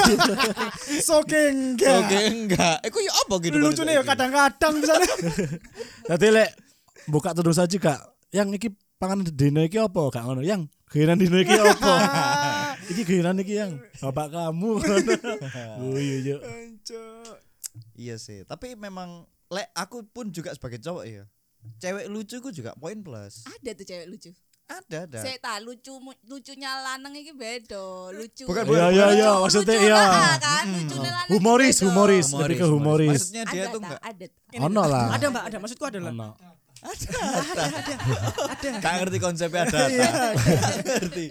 Soke 1.04 1.36
enggak. 1.52 2.08
Oke 2.08 2.18
enggak. 2.24 2.80
Iku 2.88 2.98
ya 3.04 3.12
apa 3.12 3.34
gitu. 3.44 3.56
Lucunya 3.60 4.00
ya 4.00 4.02
kadang-kadang 4.02 4.80
misalnya. 4.80 5.12
Tadi 6.08 6.26
lek 6.40 6.50
buka 7.04 7.36
terus 7.36 7.60
aja 7.60 7.76
kak. 7.76 8.00
Yang 8.32 8.48
iki 8.56 8.68
panganan 8.96 9.28
dino 9.28 9.60
iki 9.60 9.76
apa? 9.76 10.00
Gak 10.08 10.24
ngono. 10.24 10.40
Yang 10.40 10.72
giliran 10.88 11.20
dino 11.20 11.36
iki 11.36 11.52
apa? 11.52 11.94
iki 12.90 13.02
giliran 13.04 13.36
iki 13.44 13.60
yang 13.60 13.76
bapak 14.00 14.32
kamu. 14.32 14.80
oh 15.84 15.98
iya 16.00 16.16
iya. 16.24 16.36
Cok. 16.80 17.36
Iya 17.94 18.16
sih, 18.16 18.42
tapi 18.48 18.74
memang 18.74 19.28
lek 19.52 19.68
aku 19.76 20.02
pun 20.08 20.32
juga 20.32 20.50
sebagai 20.56 20.80
cowok 20.80 21.04
ya. 21.04 21.28
Cewek 21.76 22.08
lucu 22.08 22.40
ku 22.40 22.48
juga 22.48 22.72
poin 22.80 22.96
plus. 23.04 23.44
Ada 23.44 23.76
tuh 23.76 23.84
cewek 23.84 24.08
lucu. 24.08 24.32
Ada 24.70 24.98
ada. 25.10 25.18
Saya 25.18 25.36
tahu 25.42 25.58
lucu 25.66 25.92
lucunya 26.30 26.70
lanang 26.78 27.10
iki 27.18 27.34
beda, 27.34 28.14
lucu. 28.14 28.46
Bukan, 28.46 28.62
Iya 28.70 28.86
iya 28.94 29.06
iya 29.18 29.30
maksudnya 29.42 29.74
lucu 29.74 29.90
iya. 29.90 30.02
kan, 30.38 30.64
lucunya 30.70 31.10
lanang 31.10 31.26
iki 31.26 31.34
Humoris, 31.34 31.76
humoris, 31.82 32.26
lebih 32.30 32.56
ke 32.62 32.66
humoris. 32.70 33.10
Maksudnya 33.18 33.44
dia 33.50 33.62
Ada 33.66 33.74
tuh 33.74 33.80
tak? 33.82 33.90
enggak 33.90 34.00
Ada. 34.06 34.26
Ono 34.70 34.82
lah. 34.86 35.06
Ada 35.10 35.26
mbak, 35.26 35.42
ada 35.50 35.56
maksudku 35.58 35.84
ada 35.90 35.98
lah. 35.98 36.12
Ono. 36.14 36.30
gak 38.80 38.94
ngerti 39.04 39.18
konsepnya 39.20 39.68
ada. 39.68 39.80
Iya, 39.84 40.10
Gak 40.80 40.96
ngerti. 41.02 41.24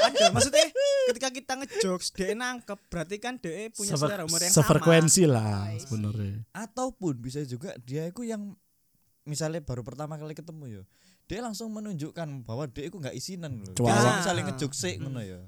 Ada 0.00 0.24
maksudnya 0.32 0.64
ketika 1.12 1.28
kita 1.28 1.52
ngejokes 1.60 2.08
dia 2.16 2.32
nangkep 2.32 2.78
berarti 2.88 3.16
kan 3.20 3.36
dia 3.36 3.68
punya 3.76 3.92
selera 3.92 4.24
humor 4.24 4.40
yang 4.40 4.52
sama. 4.54 4.64
Sefrekuensi 4.64 5.22
lah 5.28 5.68
sebenarnya. 5.84 6.48
Ataupun 6.56 7.12
bisa 7.20 7.44
juga 7.44 7.76
dia 7.84 8.08
itu 8.08 8.24
yang 8.24 8.56
misalnya 9.28 9.60
baru 9.60 9.84
pertama 9.84 10.16
kali 10.16 10.32
ketemu 10.32 10.80
ya. 10.80 10.82
Dia 11.24 11.40
langsung 11.40 11.72
menunjukkan 11.72 12.44
bahwa 12.44 12.64
dia 12.66 12.84
itu 12.84 12.96
nggak 12.96 13.12
isinan 13.12 13.58
loh. 13.58 13.72
Dia 13.72 14.20
misalnya 14.20 14.42
ngejok 14.46 14.72
sik 14.72 14.96
ngono 14.98 15.20
ya. 15.20 15.40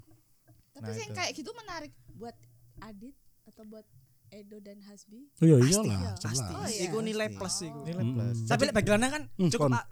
Tapi 0.73 0.83
Nah, 0.83 0.93
sih 0.93 1.05
itu. 1.05 1.15
kayak 1.15 1.31
gitu 1.33 1.51
menarik 1.55 1.93
buat 2.13 2.37
Adit 2.79 3.17
atau 3.47 3.65
buat 3.65 3.85
Edo 4.27 4.59
dan 4.59 4.81
Hasbi. 4.83 5.31
Oh 5.35 5.47
iya 5.47 5.57
Pasti, 5.57 5.71
iyalah, 5.71 5.87
ya, 5.87 6.01
jelas. 6.11 6.21
pasti. 6.21 6.51
Oh, 6.51 6.67
iya. 6.67 6.83
Iku 6.83 6.99
nilai 6.99 7.27
Pasti. 7.27 7.39
plus 7.39 7.57
iku. 7.63 7.79
Nilai 7.83 8.03
Hmm. 8.03 8.13
plus. 8.13 8.39
Tapi 8.45 8.63
lek 8.63 8.75
bagi 8.75 8.91
lanang 8.91 9.11
kan 9.11 9.23
Hmm, 9.33 9.49
cukup 9.49 9.69
dia. 9.71 9.83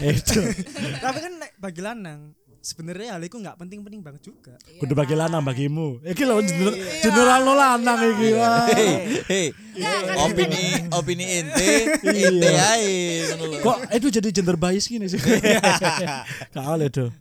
Itu. 0.12 0.40
Tapi 1.04 1.18
kan 1.18 1.32
lek 1.38 1.52
bagi 1.56 1.80
lanang 1.80 2.20
sebenarnya 2.66 3.14
hal 3.14 3.22
itu 3.22 3.38
nggak 3.38 3.54
penting-penting 3.62 4.02
banget 4.02 4.26
juga. 4.26 4.58
Kudu 4.82 4.98
bagi 4.98 5.14
lanang 5.14 5.46
bagimu. 5.46 6.02
Iki 6.02 6.22
lho 6.26 6.42
general 6.42 6.74
general 6.98 7.40
lo 7.46 7.54
lanang 7.54 7.98
iki. 8.10 8.28
Wah. 8.34 8.66
Hei. 9.30 9.54
Iya, 9.76 9.92
kan? 10.02 10.14
Opini 10.26 10.64
opini 10.90 11.24
ente, 11.30 11.70
Iya. 12.02 12.26
ente 12.32 12.50
ae. 12.50 12.94
Kok 13.62 13.76
itu 13.94 14.06
jadi 14.10 14.28
gender 14.34 14.56
bias 14.58 14.90
gini 14.90 15.06
sih? 15.06 15.20
Gak 16.50 16.66
oleh 16.66 16.90
do. 16.90 17.14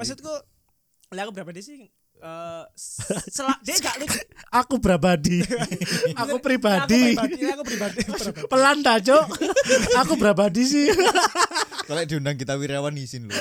Maksudku 0.00 0.32
lek 1.12 1.22
aku 1.28 1.32
berapa 1.36 1.52
sih 1.60 1.92
eh 2.18 2.64
selak 3.36 3.58
dia 3.62 3.76
gak 3.78 3.96
lucu. 4.02 4.20
Aku 4.50 4.74
pribadi. 4.84 5.44
Aku 6.16 6.36
pribadi. 6.42 7.14
Aku 7.14 7.26
pribadi, 7.28 7.46
aku 7.52 7.64
pribadi. 7.64 8.00
pribadi. 8.02 8.48
Pelan 8.48 8.76
dah, 8.82 8.98
Cok. 8.98 9.26
Aku 10.06 10.14
pribadi 10.16 10.62
sih. 10.64 10.88
Kalau 11.86 12.02
diundang 12.04 12.36
kita 12.36 12.56
wirawan 12.56 12.96
izin 12.96 13.28
loh. 13.28 13.36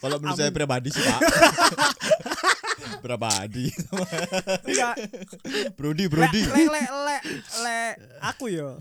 Kalau 0.00 0.16
menurut 0.16 0.36
saya 0.36 0.48
pribadi 0.48 0.88
sih 0.88 1.02
pak. 1.04 1.20
pribadi. 3.00 3.68
Enggak. 4.64 4.94
Brody, 5.76 6.04
Lek 6.06 6.12
Brody. 6.12 6.40
lek 6.44 6.68
lek 6.68 6.88
lek 6.90 7.22
lek 7.60 7.92
aku 8.20 8.48
yo. 8.48 8.76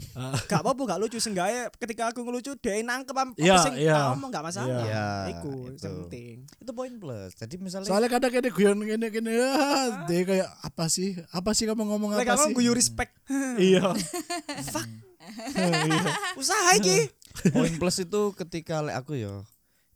Gak 0.46 0.62
apa-apa 0.62 0.82
gak 0.86 1.00
lucu 1.00 1.18
seenggaknya 1.18 1.70
ketika 1.76 2.10
aku 2.10 2.24
ngelucu 2.24 2.56
dia 2.58 2.80
nangkep 2.82 3.16
apa 3.16 3.32
Iya, 3.36 3.56
sing 3.62 3.76
iya. 3.78 3.96
tak 3.96 4.16
omong 4.18 4.30
gak 4.30 4.46
masalah. 4.46 4.84
Iya, 4.86 5.08
Iku 5.38 5.54
itu. 5.72 5.84
penting. 5.84 6.36
Itu 6.60 6.72
poin 6.74 6.94
plus. 6.98 7.32
Jadi 7.36 7.56
misalnya 7.58 7.88
Soalnya 7.88 8.10
kadang 8.10 8.32
kene 8.32 8.50
guyon 8.50 8.80
kene 8.82 9.08
kene 9.10 9.34
ah, 9.40 10.06
dia 10.06 10.22
kayak 10.24 10.50
apa 10.62 10.86
sih? 10.88 11.16
Apa 11.32 11.52
sih 11.54 11.66
kamu 11.66 11.84
ngomong 11.86 12.16
apa 12.16 12.26
aku 12.36 12.52
sih? 12.52 12.56
guyu 12.56 12.72
respect. 12.74 13.14
Iya. 13.60 13.94
Usaha 16.36 16.76
iki. 16.76 17.10
poin 17.54 17.72
plus 17.78 18.02
itu 18.02 18.22
ketika 18.36 18.82
lek 18.84 18.98
aku 18.98 19.16
ya 19.16 19.46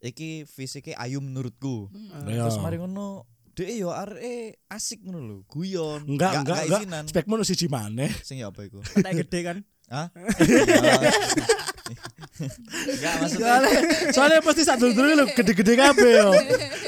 iki 0.04 0.44
fisiknya 0.44 1.00
ayu 1.00 1.20
menurutku. 1.20 1.88
Iya. 2.28 2.46
Terus 2.48 2.60
mari 2.60 2.76
ngono 2.76 3.24
Dek 3.54 3.70
yo 3.70 3.94
arek 3.94 4.66
asik 4.66 5.06
ngono 5.06 5.20
lho, 5.22 5.38
guyon. 5.46 6.10
Enggak, 6.10 6.42
enggak, 6.42 6.66
enggak. 6.66 6.82
isinan. 6.82 7.04
Spekmu 7.06 7.38
nu 7.38 7.46
siji 7.46 7.70
maneh. 7.70 8.10
Sing 8.26 8.42
ya 8.42 8.50
apa 8.50 8.66
iku? 8.66 8.82
Kayak 8.82 9.30
gede 9.30 9.40
kan. 9.46 9.58
Hah? 9.94 10.08
Enggak 12.34 13.14
maksudnya 13.22 13.46
Soalnya, 13.46 13.80
soalnya 14.10 14.40
pasti 14.42 14.62
sak 14.66 14.82
dulu 14.82 14.96
dulu 14.96 15.24
gede-gede 15.38 15.74
kabeh 15.78 16.10
yo. 16.18 16.30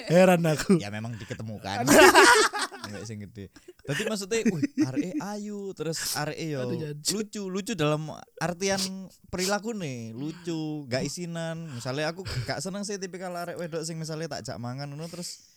Heran 0.10 0.41
aku. 0.41 0.81
ya 0.81 0.89
memang 0.89 1.13
diketemukan. 1.22 1.86
Enggak 2.89 3.03
sing 3.05 3.22
gede. 3.22 3.53
Tapi 3.86 4.01
maksudnya, 4.10 4.41
wih, 4.50 4.65
arek 4.89 5.13
ayu 5.22 5.69
terus 5.77 6.17
arek 6.17 6.39
yo 6.41 6.65
lucu, 7.13 7.41
lucu 7.45 7.74
dalam 7.77 8.10
artian 8.41 8.81
perilaku 9.29 9.77
nih, 9.77 10.17
lucu, 10.17 10.89
gak 10.89 11.05
isinan. 11.05 11.69
Misalnya 11.69 12.10
aku 12.10 12.25
gak 12.50 12.65
seneng 12.65 12.81
sih 12.81 12.98
tipikal 12.98 13.36
arek 13.38 13.62
wedok 13.62 13.86
sing 13.86 14.01
misalnya 14.01 14.39
tak 14.39 14.50
jak 14.50 14.57
mangan 14.57 14.89
ngono 14.89 15.05
terus 15.05 15.54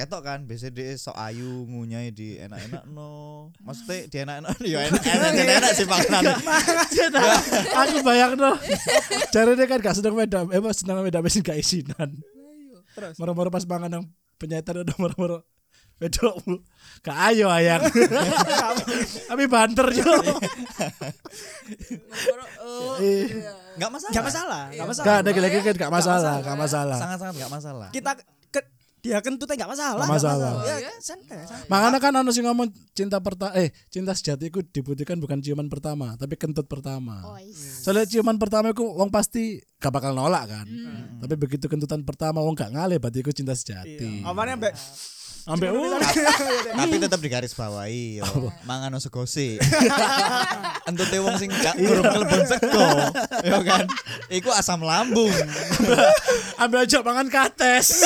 ketok 0.00 0.22
kan 0.22 0.38
biasanya 0.42 0.72
dia 0.72 0.96
sok 0.96 1.12
ayu 1.14 1.68
ngunyai 1.68 2.08
di 2.08 2.40
enak-enak 2.40 2.88
no 2.88 3.10
maksudnya 3.60 4.08
di 4.08 4.16
enak-enak 4.18 4.54
ya 4.64 4.78
enak 4.88 5.02
enak 5.04 5.30
enak, 5.36 5.54
enak 5.60 5.72
sih 5.76 5.84
makanan 5.84 6.24
aku 7.76 7.96
bayang 8.00 8.32
no. 8.34 8.56
Cari 9.28 9.52
dia 9.54 9.66
kan 9.66 9.78
gak 9.78 9.94
seneng 9.94 10.14
medan, 10.14 10.48
eh 10.50 10.58
mas 10.58 10.80
seneng 10.80 11.00
medan 11.00 11.20
mesin 11.20 11.40
gak 11.40 11.54
isinan. 11.54 12.10
Terus 12.90 13.14
Moro-moro 13.14 13.48
pas 13.48 13.62
mangan 13.62 13.90
nang 13.90 14.04
penyetan 14.36 14.82
udah 14.82 14.96
moro-moro 14.98 15.38
wedokmu 16.00 16.58
gak 17.00 17.18
ayo 17.30 17.46
ayang. 17.46 17.84
Tapi 19.28 19.44
banter 19.46 19.86
yo. 19.94 20.10
Oh, 22.60 22.96
Eh. 23.00 23.24
iya. 23.28 23.52
nggak 23.78 23.90
masalah 23.90 24.12
Gak 24.12 24.24
masalah, 24.26 24.62
gak 24.70 24.86
masalah. 24.88 25.06
Gak 25.06 25.16
ada 25.22 25.30
lagi 25.40 25.58
kan 25.62 25.74
gak 25.76 25.92
masalah, 25.92 26.34
gak 26.42 26.56
masalah. 26.58 26.98
sangat-sangat 26.98 27.34
nggak 27.38 27.52
masalah 27.52 27.88
Kita 27.92 28.10
dia 29.00 29.18
kentutnya 29.24 29.64
gak 29.64 29.72
masalah. 29.72 30.04
Gak 30.06 30.14
masalah. 30.16 30.52
Ya, 30.64 30.92
santai, 31.00 31.44
santai. 31.48 31.68
Makanya 31.72 31.98
kan 31.98 32.12
anu 32.20 32.30
sing 32.30 32.44
ngomong 32.44 32.68
cinta 32.92 33.18
pertama 33.20 33.56
eh 33.56 33.72
cinta 33.88 34.12
sejati 34.12 34.52
itu 34.52 34.60
dibutuhkan 34.60 35.16
bukan 35.16 35.40
ciuman 35.40 35.66
pertama, 35.72 36.14
tapi 36.20 36.36
kentut 36.36 36.68
pertama. 36.68 37.24
Oh, 37.24 37.40
is. 37.40 37.84
Soalnya 37.84 38.04
ciuman 38.04 38.36
pertama 38.36 38.76
itu 38.76 38.84
wong 38.84 39.08
pasti 39.08 39.60
gak 39.80 39.92
bakal 39.92 40.12
nolak 40.12 40.44
kan. 40.48 40.66
Tapi 41.24 41.34
begitu 41.40 41.66
kentutan 41.66 42.04
pertama 42.04 42.44
wong 42.44 42.52
gak 42.52 42.76
ngalih 42.76 43.00
berarti 43.00 43.24
itu 43.24 43.32
cinta 43.32 43.56
sejati. 43.56 44.22
Iya. 44.22 44.56
Mbak 44.60 44.72
Ambek 45.48 45.68
uh, 45.72 45.96
tapi 46.80 46.94
tetap 47.00 47.20
digaris 47.20 47.56
bawahi 47.56 48.20
yo 48.20 48.26
mangan 48.64 48.92
sego 49.00 49.24
sih 49.24 49.56
entute 50.88 51.16
wong 51.20 51.36
sing 51.40 51.48
gak 51.48 51.76
urung 51.80 52.04
kelebon 52.04 52.42
sego 52.44 52.84
yo 53.46 53.58
kan 53.64 53.84
iku 54.28 54.52
asam 54.52 54.84
lambung 54.84 55.32
ambil 56.62 56.84
aja 56.84 57.00
mangan 57.00 57.28
kates. 57.32 58.04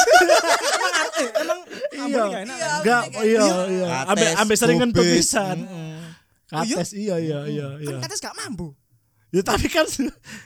emang 1.34 1.60
iya. 1.90 2.02
ambon 2.06 2.26
gak 2.30 2.42
enak. 2.46 2.56
kan? 2.58 2.78
Enggak, 2.82 3.02
iya 3.22 3.44
iya. 3.66 3.86
Ambek 4.06 4.28
Kates, 4.30 4.40
ambek 4.42 4.56
sering 4.58 4.78
pisan. 4.94 5.56
Mm-mm. 5.66 5.98
Kates 6.46 6.90
iya 6.94 7.16
iya 7.18 7.38
iya 7.50 7.66
Kan 7.78 7.82
iya. 7.82 7.96
kates 8.02 8.20
gak 8.22 8.36
mampu. 8.38 8.74
Ya 9.34 9.42
tapi 9.42 9.66
kan 9.66 9.86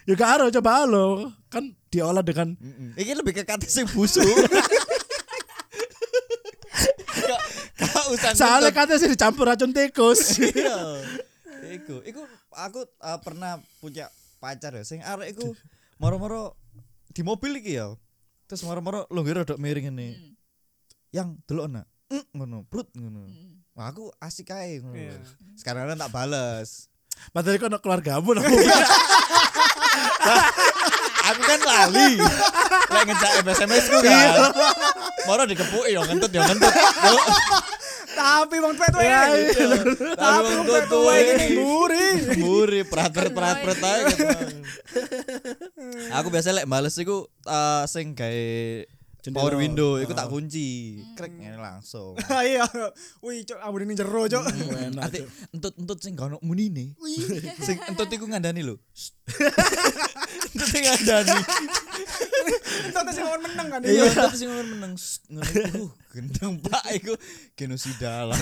ya 0.09 0.14
gak 0.16 0.30
aro 0.40 0.47
coba 0.49 0.88
lo 0.88 1.28
kan 1.52 1.68
diolah 1.88 2.25
dengan 2.25 2.52
Mm-mm. 2.57 2.97
iki 2.97 3.12
lebih 3.12 3.33
ke 3.37 3.45
kate 3.45 3.64
sing 3.64 3.85
busuk 3.92 4.25
Gak- 7.09 7.45
gak 7.80 7.98
usah 8.15 8.31
soalnya 8.35 8.71
ngentut. 8.73 8.99
kates 8.99 9.12
dicampur 9.12 9.45
racun 9.49 9.73
tikus. 9.73 10.38
iya. 10.43 10.79
Iku 11.79 12.00
iku 12.07 12.23
aku 12.55 12.87
uh, 13.03 13.19
pernah 13.21 13.61
punya 13.83 14.09
pacar 14.38 14.75
ya 14.75 14.85
sing 14.87 15.03
arek 15.03 15.37
iku 15.37 15.53
moro-moro 16.00 16.57
di 17.12 17.23
mobil 17.27 17.61
iki 17.61 17.79
ya. 17.79 17.93
Terus 18.49 18.65
moro-moro 18.65 19.05
lo 19.11 19.21
ngira 19.21 19.45
rodok 19.45 19.61
miring 19.61 19.93
ini. 19.93 20.09
Yang 21.12 21.37
delok 21.49 21.69
nak 21.69 21.87
Mm, 22.09 22.25
ngono 22.33 22.65
prut 22.65 22.88
ngono. 22.97 23.29
Wah, 23.77 23.93
aku 23.93 24.09
asik 24.17 24.57
ae 24.57 24.81
ngono. 24.81 24.97
Iya. 24.97 25.21
sekarang 25.61 25.93
tak 25.93 26.09
bales. 26.09 26.88
Padahal 27.37 27.61
kok 27.61 27.85
keluargamu 27.85 28.33
nang 28.33 28.49
aku 31.29 31.41
kan 31.45 31.61
lali. 31.61 32.17
Lek 32.88 33.03
ngejak 33.12 33.33
SMS 33.53 33.93
ku 33.93 34.00
kan. 34.00 34.57
Moro 35.29 35.45
dikepuki 35.45 35.93
yo 35.93 36.00
ngentut 36.09 36.33
yo 36.33 36.41
ngentut 36.49 36.73
Tapi 38.18 38.56
wong 38.58 38.75
tuwa-tuwa 38.75 39.02
Iya, 39.02 39.20
ini. 39.30 39.46
iya. 39.54 39.78
Tapi 40.12 40.50
wong 40.50 40.66
tuwa-tuwa 40.66 41.12
ini 41.14 41.46
muri. 41.56 42.06
Muri 42.37 42.80
prat-prat 42.82 43.30
prat-prat 43.30 43.78
ae. 43.78 44.02
Aku 46.12 46.28
biasa 46.28 46.50
lek 46.50 46.66
bales 46.66 46.96
iku 46.96 47.16
eh, 47.44 47.84
sing 47.87 48.12
gawe 48.12 48.48
Jendela. 49.28 49.44
power 49.44 49.54
window 49.61 50.00
iku 50.00 50.12
tak 50.16 50.32
kunci. 50.32 50.97
Krek 51.12 51.32
ngene 51.37 51.61
langsung. 51.61 52.16
Iya. 52.49 52.64
Wih, 53.20 53.44
cok 53.44 53.61
ambon 53.61 53.85
ini 53.85 53.92
jero, 53.92 54.25
cok. 54.25 54.44
enak. 54.49 55.04
Ati 55.04 55.20
entut-entut 55.52 55.99
sing 56.00 56.16
gak 56.16 56.32
ono 56.32 56.40
munine. 56.40 56.97
Sing 57.66 57.76
entut 57.85 58.08
iku 58.08 58.25
ngandani 58.25 58.64
lho. 58.64 58.80
Entut 60.56 60.68
sing 60.73 60.82
ngandani. 60.88 61.37
Entar 62.88 63.04
sing 63.12 63.25
ngomong 63.28 63.44
meneng 63.44 63.68
kan. 63.68 63.80
Iya, 63.85 64.04
entut 64.08 64.32
sing 64.32 64.49
ngono 64.49 64.64
meneng. 64.73 64.92
Ngono 65.28 65.50
iku 65.52 65.85
gendeng 66.08 66.52
Pak 66.64 66.85
iku 66.97 67.12
genosida 67.52 68.25
lah. 68.25 68.38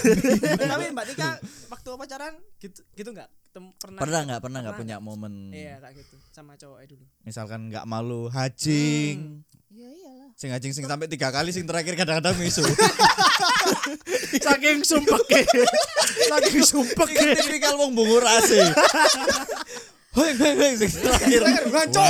Tapi 0.54 0.94
Mbak 0.94 1.06
Tika 1.10 1.42
waktu 1.66 1.88
pacaran 1.98 2.34
gitu 2.62 2.80
gitu 2.94 3.10
enggak? 3.10 3.26
Pernah 3.56 4.00
Pernah 4.00 4.20
nggak 4.28 4.40
pernah 4.44 4.58
nggak 4.64 4.76
punya 4.76 4.96
momen 5.00 5.50
Iya, 5.50 5.80
kayak 5.80 5.94
gitu. 6.04 6.16
Sama 6.30 6.52
cowoknya 6.54 6.86
dulu. 6.92 7.04
misalkan 7.24 7.60
nggak 7.72 7.84
malu 7.88 8.28
hajing. 8.28 9.40
Ya 9.72 9.88
iyalah. 9.92 10.28
Sing 10.36 10.52
hajing 10.52 10.72
sing 10.76 10.84
sampai 10.84 11.08
tiga 11.08 11.32
kali 11.32 11.48
sing 11.52 11.64
terakhir 11.64 11.96
kadang-kadang 11.96 12.36
misu. 12.36 12.60
Saking 14.46 14.84
sumpek 14.84 15.48
Saking 16.28 16.60
sumpek 16.64 17.08
tipikal 17.12 17.76
wong 17.80 17.96
bungur 17.96 18.24
ase. 18.24 18.60
Hoi 20.16 20.32
hoi 20.32 20.52
hoi 20.56 20.72
sing 20.80 20.88
terakhir. 20.96 21.40
Ngaco. 21.44 22.04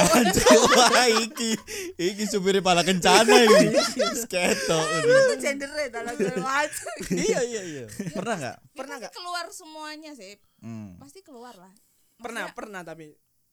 Wah 0.78 1.06
iki 1.10 1.58
iki 1.98 2.24
supir 2.30 2.62
pala 2.62 2.86
kencana 2.86 3.34
iki. 3.34 3.66
Sketo. 4.22 4.78
Itu 4.78 5.58
dalam 5.90 6.14
lewat. 6.14 6.70
Iya 7.10 7.40
iya 7.42 7.62
iya. 7.66 7.84
Pernah 8.14 8.34
enggak? 8.38 8.56
Pernah 8.78 8.94
nggak? 9.02 9.10
keluar 9.10 9.46
semuanya 9.50 10.14
sih. 10.14 10.38
Hmm. 10.66 10.98
Pasti 10.98 11.22
keluar 11.22 11.54
lah. 11.54 11.70
Pernah, 12.16 12.42
Maksudnya, 12.44 12.58
pernah 12.58 12.82
tapi 12.82 13.06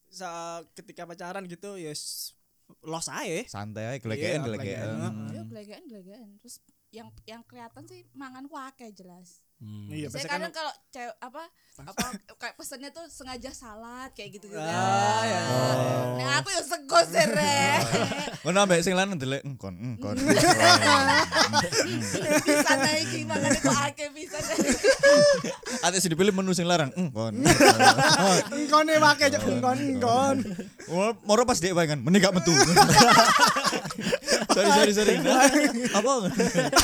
sa 0.09 0.29
ketika 0.73 1.05
pacaran 1.05 1.45
gitu 1.45 1.75
ya 1.75 1.91
s- 1.91 2.33
los 2.81 3.05
aja. 3.05 3.45
Santai 3.45 3.85
aja 3.85 3.93
Iya, 3.93 4.01
gelegean 4.01 4.41
gelegean. 4.41 4.81
gelegean. 4.81 5.13
Ya 5.29 5.41
gelegaan 5.43 5.83
gelegaan. 5.85 6.29
Terus 6.39 6.55
yang 6.89 7.07
yang 7.23 7.41
kelihatan 7.43 7.83
sih 7.85 8.01
mangan 8.11 8.45
wake 8.47 8.89
jelas. 8.91 9.45
Iya, 9.93 10.09
Saya 10.11 10.25
biasanya 10.25 10.27
kan 10.27 10.39
kadang 10.41 10.53
kalau 10.53 10.73
cewek 10.91 11.15
apa 11.21 11.43
apa 11.73 12.05
kayak 12.37 12.53
pesannya 12.53 12.89
tuh 12.93 13.01
sengaja 13.09 13.49
salad 13.49 14.13
kayak 14.13 14.37
gitu 14.37 14.45
gitu. 14.45 14.61
Ah, 14.61 15.25
ya. 15.25 15.41
Nah 16.21 16.37
aku 16.37 16.53
yang 16.53 16.65
sego 16.65 16.99
sere. 17.01 17.81
Ngono 18.45 18.57
ambek 18.67 18.85
sing 18.85 18.93
lanang 18.93 19.17
delek 19.17 19.41
engkon 19.41 19.73
engkon. 19.73 20.13
Bisa 22.45 22.73
naik 22.77 23.25
makane 23.25 23.57
kok 23.57 23.73
akeh 23.89 24.09
bisa. 24.13 24.37
Ate 25.81 25.97
sing 25.97 26.13
dipilih 26.13 26.35
menu 26.35 26.53
sing 26.53 26.69
larang 26.69 26.93
engkon. 26.93 27.41
Engkone 28.51 28.93
wake 28.99 29.25
cok 29.33 29.43
engkon 29.47 29.77
engkon. 29.81 30.35
Oh, 30.93 31.15
moro 31.25 31.47
pas 31.47 31.57
dek 31.57 31.73
wae 31.73 31.87
kan, 31.89 31.97
meni 32.03 32.19
gak 32.21 32.35
metu. 32.35 32.53
sorry 34.53 34.69
sorry 34.75 34.93
sorry. 34.93 35.15
Apa? 35.95 36.11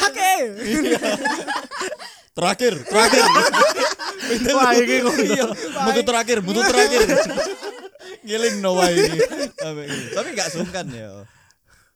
Ake. 0.07 0.31
Terakhir, 2.39 2.73
terakhir. 2.87 3.23
Wah, 4.55 4.71
kok 4.71 5.15
iya, 5.27 5.45
mutu 5.83 6.01
terakhir, 6.05 6.37
mutu 6.39 6.61
terakhir. 6.63 7.01
Ngiling 8.25 8.63
no 8.63 8.79
iki. 8.79 9.19
Tapi 10.15 10.29
gak 10.37 10.49
sungkan 10.53 10.87
ya. 10.87 11.27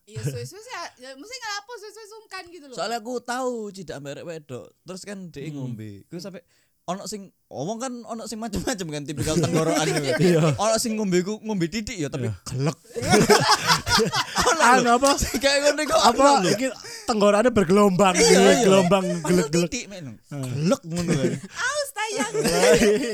Iya 0.04 0.20
suwe-suwe 0.20 0.60
sih 0.60 0.74
ya 1.00 1.16
mesti 1.16 1.36
ngelapo 1.40 1.72
suwe-suwe 1.80 2.08
sungkan 2.12 2.44
gitu 2.52 2.66
loh. 2.68 2.76
Soalnya 2.76 3.00
aku 3.00 3.24
tahu 3.24 3.72
tidak 3.72 4.04
merek 4.04 4.28
wedok. 4.28 4.68
Terus 4.84 5.02
kan 5.08 5.32
dia 5.32 5.48
ngombe. 5.56 6.04
Gue 6.12 6.20
sampai 6.20 6.44
ono 6.84 7.08
sing 7.08 7.32
omong 7.48 7.80
kan 7.80 7.94
ono 8.04 8.28
sing 8.28 8.44
macam-macam 8.44 8.88
kan 8.90 9.02
tipikal 9.04 9.36
tenggorokan 9.38 9.88
gitu. 10.04 10.36
Ono 10.60 10.76
sing 10.76 11.00
ngombe 11.00 11.24
ku 11.24 11.40
ngombe 11.40 11.72
titik 11.72 11.96
ya 11.96 12.12
tapi 12.12 12.28
gelek. 12.28 12.78
Anu 14.64 14.96
apa? 14.96 15.12
Kayak 15.38 15.58
ngono 15.64 15.82
kok 15.86 16.00
Apa 16.02 16.26
iki 16.50 16.68
tenggorokannya 17.04 17.52
bergelombang, 17.52 18.16
Iya, 18.16 18.40
iya. 18.40 18.64
gelombang 18.64 19.06
gelek-gelek. 19.22 19.70
titik 19.70 19.86
men. 19.88 20.20
Gelek 20.28 20.82
ngono 20.84 21.12
kan. 21.14 21.32
Aus 21.40 21.90
tayang. 21.92 22.32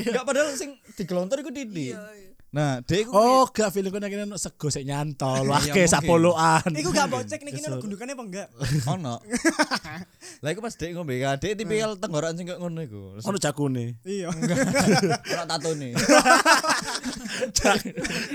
Enggak 0.07 0.23
padahal 0.25 0.49
sing 0.55 0.69
digelontor 0.95 1.37
iku 1.41 1.51
titik. 1.51 1.93
Nah, 2.49 2.81
dia 2.81 3.05
iku 3.05 3.13
Oh, 3.13 3.45
gak 3.53 3.69
feeling 3.69 3.93
kok 3.93 4.01
nek 4.01 4.09
sego 4.41 4.73
sik 4.73 4.81
nyantol, 4.81 5.45
wah 5.53 5.61
Iya, 5.61 5.69
ke 5.69 5.85
mungkin. 5.85 5.93
sapoloan. 5.93 6.71
Iku 6.73 6.89
gak 6.89 7.05
mau 7.05 7.21
cek 7.21 7.45
nih 7.45 7.53
kini 7.53 7.67
gundukannya 7.77 8.17
apa 8.17 8.23
enggak? 8.25 8.47
ono. 8.97 9.21
Lah 10.41 10.49
iku 10.49 10.59
pas 10.65 10.73
dek 10.73 10.97
ngombe 10.97 11.13
kan, 11.21 11.37
dek 11.37 11.53
tipikal 11.53 11.93
tenggorokan 12.01 12.33
sing 12.41 12.49
ngono 12.49 12.81
iku. 12.81 13.21
Ono 13.21 13.37
jakune. 13.37 14.01
Iya. 14.01 14.33
ono 14.33 15.45
tatone. 15.45 15.89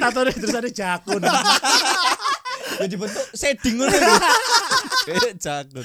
Tatone 0.02 0.30
terus 0.30 0.54
ada 0.54 0.71
jakun. 0.71 1.23
Ya 2.75 2.87
dibentuk 2.88 3.26
shading 3.33 3.76
ngono. 3.78 3.92
Kayak 5.06 5.37
jakun. 5.37 5.85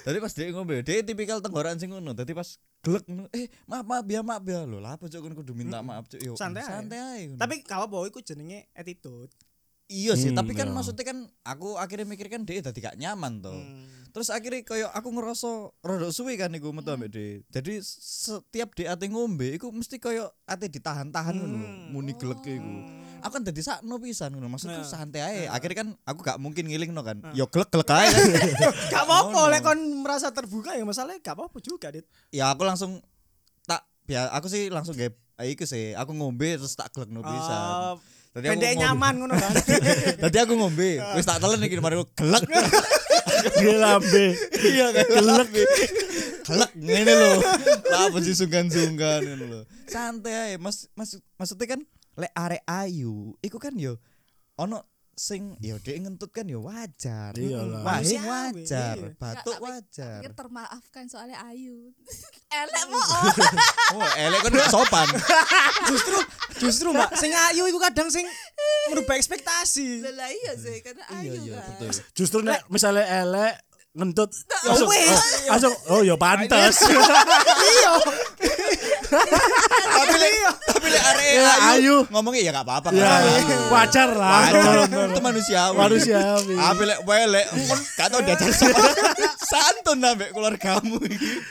Tadi 0.00 0.16
pas 0.22 0.32
dek 0.32 0.48
ngombe, 0.54 0.74
dek 0.80 1.02
tipikal 1.02 1.42
tenggorokan 1.42 1.76
sing 1.76 1.90
ngono. 1.90 2.14
Dadi 2.14 2.32
pas 2.32 2.46
gelek 2.80 3.04
ngono, 3.04 3.26
eh 3.34 3.50
maaf 3.66 3.84
maaf 3.84 4.06
ya 4.06 4.20
maaf 4.22 4.44
ya 4.46 4.62
lho. 4.62 4.78
Lah 4.78 4.94
apa 4.94 5.04
cok 5.04 5.20
kon 5.20 5.34
kudu 5.34 5.52
minta 5.52 5.82
maaf 5.82 6.06
cok 6.06 6.20
yo. 6.22 6.32
Santai 6.38 6.62
ae. 6.64 7.34
Tapi 7.34 7.60
kalau 7.66 7.90
bawa 7.90 8.06
iku 8.06 8.22
jenenge 8.22 8.70
attitude. 8.72 9.30
iya 9.90 10.14
sih, 10.14 10.30
Hmm, 10.30 10.38
tapi 10.38 10.54
kan 10.54 10.70
iya. 10.70 10.74
maksudnya 10.78 11.02
kan 11.02 11.18
aku 11.42 11.74
akhirnya 11.74 12.06
mikir 12.06 12.30
kan 12.30 12.46
dia 12.46 12.62
dadi 12.62 12.78
gak 12.78 12.94
nyaman 12.94 13.42
toh. 13.42 13.50
Hmm. 13.50 13.90
Terus 14.14 14.30
akhirnya 14.30 14.62
kayak 14.62 14.86
aku 14.94 15.10
ngerasa 15.10 15.50
rada 15.82 16.14
suwe 16.14 16.38
kan 16.38 16.54
iku 16.54 16.70
metu 16.70 16.94
ambek 16.94 17.10
dhek. 17.10 17.42
Jadi 17.50 17.82
setiap 17.82 18.70
dhek 18.70 18.86
ate 18.86 19.10
ngombe 19.10 19.50
iku 19.50 19.74
mesti 19.74 19.98
kayak 19.98 20.30
ate 20.46 20.70
ditahan-tahan 20.70 21.34
ngono 21.34 21.58
lho, 21.58 21.68
muni 21.90 22.14
gelek 22.14 22.38
iku. 22.38 22.74
Aku 23.20 23.32
kan 23.32 23.42
dadi 23.42 23.60
sakno 23.60 23.96
pisan 23.96 24.32
ngono. 24.32 24.48
Maksudku 24.48 24.76
Nah. 24.76 24.86
santai 24.86 25.20
ae. 25.20 25.42
Akhirnya 25.46 25.76
kan 25.80 25.88
aku 26.02 26.20
gak 26.20 26.36
mungkin 26.36 26.64
ngilingno 26.66 27.00
kan. 27.00 27.20
Ya 27.32 27.44
gelek-gelek 27.44 27.88
ae 27.88 28.08
kan. 28.08 28.24
Gak 28.92 29.02
apa-apa 29.04 29.40
lek 29.48 29.60
kon 29.60 29.80
merasa 30.00 30.28
terbuka 30.30 30.72
ya 30.72 30.82
masalahnya 30.82 31.20
gak 31.20 31.36
apa-apa 31.36 31.58
juga, 31.58 31.88
Dit. 31.90 32.08
ya 32.30 32.48
aku 32.48 32.64
langsung 32.64 32.98
tak 33.64 33.84
ya 34.04 34.26
aku 34.32 34.48
sih 34.48 34.68
langsung 34.68 34.94
gawe 34.94 35.10
iku 35.44 35.64
sih. 35.64 35.92
Aku 35.94 36.10
ngombe 36.12 36.56
terus 36.56 36.72
tak 36.72 36.88
pisan. 36.90 37.60
Oh, 37.60 37.96
Tadi 38.30 38.46
aku 38.46 38.52
pendek 38.56 38.70
ngombe. 38.72 38.82
nyaman 38.86 39.14
ngono 39.18 39.34
kan. 39.34 39.52
Tadi 40.22 40.36
aku 40.38 40.52
ngombe, 40.54 40.90
wis 41.14 41.26
tak 41.26 41.38
telen 41.38 41.60
iki 41.60 41.76
mari 41.78 41.98
aku 41.98 42.06
gelek. 42.14 42.44
Gelambe. 43.56 44.26
Iya 44.60 44.86
kan 44.94 45.06
gelek. 45.08 45.48
Gelek 46.46 46.70
ngene 46.74 47.12
lho. 47.12 47.32
Lah 47.90 48.00
apa 48.06 48.18
sih 48.22 48.34
sungkan-sungkan 48.34 49.20
ngono 49.24 49.44
lho. 49.46 49.60
Santai 49.86 50.34
ae, 50.34 50.54
Mas 50.56 50.86
Mas 50.94 51.18
maksudnya 51.34 51.66
kan 51.74 51.80
lek 52.20 52.32
arek 52.32 52.62
ayu, 52.62 53.32
iku 53.40 53.56
kan 53.56 53.72
yo 53.74 53.96
ono 54.54 54.84
sing 55.10 55.52
yo 55.60 55.76
dhek 55.76 56.00
ngentut 56.00 56.28
kan 56.28 56.44
yo 56.44 56.60
wajar. 56.60 57.36
Wahing 57.36 57.84
Manusiawi, 57.84 58.64
wajar, 58.64 58.96
iya. 58.96 59.08
batuk 59.14 59.52
Nggak, 59.52 59.60
tapi- 59.60 59.64
wajar. 59.64 60.18
Pikir 60.20 60.32
termaafkan 60.32 61.04
soalnya 61.06 61.36
Ayu. 61.44 61.92
Elek 62.60 62.84
mo. 62.88 63.00
Oh, 63.90 64.06
elek 64.16 64.40
kan 64.40 64.70
sopan. 64.70 65.08
justru 65.90 66.14
justru 66.56 66.88
Mbak, 66.88 67.10
sing 67.16 67.34
ayu 67.34 67.66
iku 67.66 67.82
kadang 67.82 68.06
sing 68.06 68.22
merubah 68.86 69.18
ekspektasi. 69.18 69.98
Lah 70.06 70.30
iya 70.30 70.52
sih 70.54 70.78
karena 70.78 71.02
Iya 71.10 71.18
Ayu 71.20 71.32
iya 71.42 71.58
kan. 71.58 71.68
betul. 71.74 71.90
Justru 72.14 72.38
nek 72.40 72.62
misalnya 72.70 73.02
elek 73.02 73.58
ngentut 73.90 74.30
Ya 74.62 74.72
wis. 74.86 75.10
oh, 75.10 75.20
langsung 75.50 75.74
oh 75.90 76.00
ya 76.00 76.14
pantes. 76.14 76.86
Iya. 76.86 77.92
Tapi 79.10 80.14
lek 80.16 80.32
tapi 80.70 80.86
lek 80.86 81.02
arek 81.02 81.30
Ya, 81.30 81.52
ayu 81.74 81.96
ngomongnya 82.10 82.40
ya 82.46 82.50
gak 82.54 82.66
apa-apa. 82.66 82.88
Ya, 82.94 83.06
apa-apa. 83.06 83.54
wajar 83.74 84.08
lah. 84.14 84.30
Wajar, 84.50 84.74
itu 85.10 85.20
manusiawi. 85.20 85.76
Manusiawi. 85.76 86.54
Apa 86.56 86.82
lek 86.86 86.98
welek, 87.04 87.46
kon 87.50 87.80
gak 87.98 88.08
tau 88.10 88.20
diajar. 88.22 88.50
Santun 89.50 89.98
ambek 90.04 90.30
keluargamu 90.30 90.98
iki. 91.06 91.42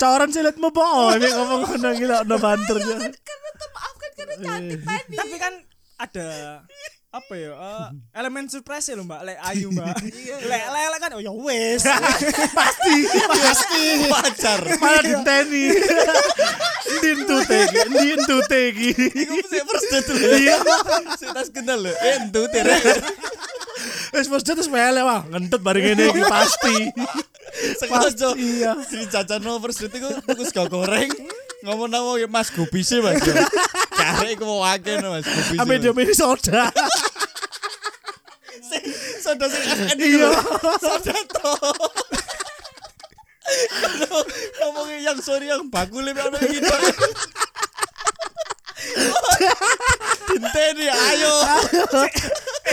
Coran 0.00 0.32
sih 0.32 0.40
liat 0.40 0.56
mau 0.56 0.72
bohong 0.72 1.20
ini 1.20 1.28
ngomong 1.28 1.60
ngono 1.66 1.88
gila 1.92 2.16
no 2.24 2.36
banter 2.40 2.76
ya. 2.80 2.96
Karena 3.04 3.50
termaafkan 3.60 4.10
karena 4.16 4.34
cantik 4.40 4.80
tadi. 4.80 5.14
Tapi 5.18 5.36
kan 5.36 5.54
ada 6.00 6.28
apa 7.10 7.34
ya 7.34 7.50
eh, 7.50 7.88
elemen 8.22 8.46
surprise 8.46 8.86
ya 8.86 8.94
mbak 9.02 9.26
lek 9.26 9.38
ayu 9.50 9.66
mbak 9.74 9.98
lek 10.46 10.64
lek 10.70 10.86
lek 10.94 11.00
kan 11.02 11.10
oh 11.18 11.22
ya 11.22 11.34
wes 11.34 11.82
Pasti 12.58 12.96
pasti 13.26 13.84
Wajar. 14.06 14.60
malah 14.78 15.02
diteni. 15.02 15.64
Dintu 17.00 17.36
tegi, 17.46 17.80
dintu 17.88 18.36
tegi. 18.46 18.90
Iku 18.94 19.32
mesti 19.38 19.58
first 19.62 19.86
date 19.90 20.10
lho. 20.10 20.28
Iya. 20.34 20.56
Tas 21.34 21.48
kenal 21.54 21.78
lho. 21.82 21.92
Entu 21.94 22.42
tere. 22.50 22.74
Wes 24.14 24.26
first 24.26 24.46
date 24.46 24.60
wis 24.60 24.70
mele 24.70 25.00
wah 25.06 25.22
ngentut 25.30 25.62
bareng 25.62 25.82
ngene 25.94 26.10
iki 26.10 26.22
pasti. 26.26 26.76
Sengaja. 27.78 28.34
Iya. 28.34 28.72
Jadi 28.86 29.04
jajan 29.08 29.40
no 29.42 29.58
first 29.62 29.80
date 29.86 29.96
iku 29.98 30.08
tuku 30.26 30.42
sego 30.46 30.66
goreng. 30.68 31.10
Ngomong 31.60 31.88
nama 31.92 32.16
Mas 32.28 32.48
Gobi 32.48 32.80
sih 32.80 33.04
Mas. 33.04 33.20
Karek 33.92 34.40
iku 34.40 34.44
mau 34.48 34.64
akeh 34.64 34.96
no 35.00 35.12
Mas 35.12 35.28
Gobi. 35.28 35.60
Ame 35.60 35.76
dia 35.76 35.92
mini 35.92 36.16
soda. 36.16 36.72
Soda 39.20 39.44
sing 39.52 39.62
akeh 39.68 39.96
Iya. 40.00 40.30
Soda 40.80 41.14
to. 41.14 41.52
Ngomongnya 44.62 44.98
yang 45.12 45.18
sorry 45.20 45.52
yang 45.52 45.68
bakul 45.68 46.00
ini 46.06 46.16
ono 46.16 46.38
gitu. 46.40 46.74
Dinteni 50.30 50.86
ayo. 50.88 51.34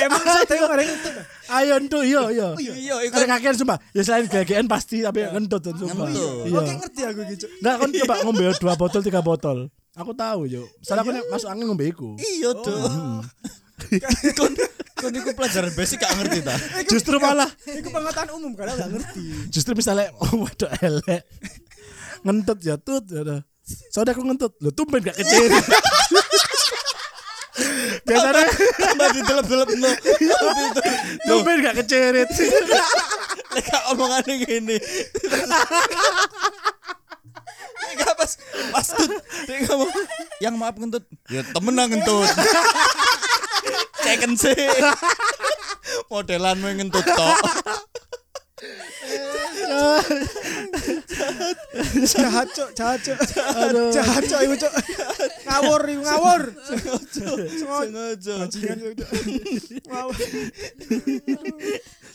Emang 0.05 0.21
saya 0.21 0.45
tengok 0.45 0.69
orang 0.69 0.87
itu 0.87 1.09
Ayo 1.47 1.73
entu 1.79 1.99
iya 2.03 2.23
iya. 2.27 2.47
Iya, 2.59 2.95
iku 3.07 3.13
Karena 3.15 3.39
kakean 3.39 3.55
sumpah. 3.55 3.77
Ya 3.95 4.01
selain 4.03 4.27
gagean 4.27 4.67
pasti 4.67 4.99
tapi 4.99 5.23
ngentut 5.23 5.63
tuh 5.63 5.73
sumpah. 5.79 6.11
Iya. 6.11 6.53
oke 6.53 6.71
ngerti 6.83 7.01
aku 7.07 7.21
gitu 7.31 7.45
Enggak 7.63 7.75
kan 7.79 7.89
coba 8.03 8.13
ngombe 8.27 8.43
dua 8.59 8.73
botol 8.75 9.01
tiga 9.01 9.21
botol. 9.23 9.57
Aku 9.95 10.11
tahu 10.13 10.45
yo. 10.45 10.67
Soalnya 10.83 11.03
aku 11.07 11.11
nek 11.15 11.25
masuk 11.31 11.49
angin 11.49 11.65
ngombe 11.71 11.85
iku. 11.87 12.19
Iya 12.19 12.51
dong. 12.51 13.23
Kon 14.37 14.53
kon 14.97 15.13
iku 15.13 15.29
pelajaran 15.37 15.69
basic 15.77 16.01
gak 16.01 16.11
ngerti 16.17 16.41
ta? 16.41 16.57
Justru 16.91 17.21
malah 17.21 17.47
itu 17.69 17.87
pengetahuan 17.93 18.29
umum 18.33 18.51
karena 18.57 18.73
nggak 18.73 18.89
ngerti 18.97 19.23
justru 19.53 19.77
misalnya 19.77 20.09
oh 20.17 20.43
waduh 20.43 20.67
elek 20.81 21.21
ngentut 22.25 22.59
ya 22.65 22.75
tut 22.81 23.05
ya 23.05 23.21
soalnya 23.93 24.17
aku 24.17 24.23
ngentut 24.25 24.53
lo 24.63 24.73
tumben 24.73 25.05
gak 25.05 25.15
kecil 25.21 25.51
biasanya 28.05 28.45
Tambah 28.77 29.07
didelep-delep 29.17 29.69
no. 29.81 29.89
tumben 31.25 31.57
gak 31.65 31.75
kecerit 31.83 32.29
Lek 33.53 33.63
gak 33.73 33.83
omongane 33.89 34.33
ngene. 34.43 34.77
Enggak 37.87 38.13
pas 38.19 38.31
pas 38.75 38.87
tut 38.91 39.11
dia 39.47 39.63
ngomong 39.65 39.91
yang 40.43 40.55
maaf 40.59 40.75
ngentut. 40.75 41.03
Ya 41.31 41.41
temenan 41.55 41.87
ngentut. 41.89 42.29
Ceken 44.03 44.35
sih. 44.35 44.53
Modelan 46.11 46.59
ngentut 46.59 47.05
tok. 47.07 47.37
Jahat 52.07 52.47
cok 52.49 52.69
jahat 52.73 52.99
cok 53.01 53.17
Aduh. 53.53 53.89
jahat 53.93 54.23
cok 54.25 54.41
ibu 54.43 54.55
cok 54.57 54.73
ngawur 55.45 55.81
ibu 55.85 56.01
ngawur 56.01 56.41
Sengaja. 57.53 58.33
bajingan 58.49 58.77
Cok, 58.97 59.09
ngawur 59.87 60.15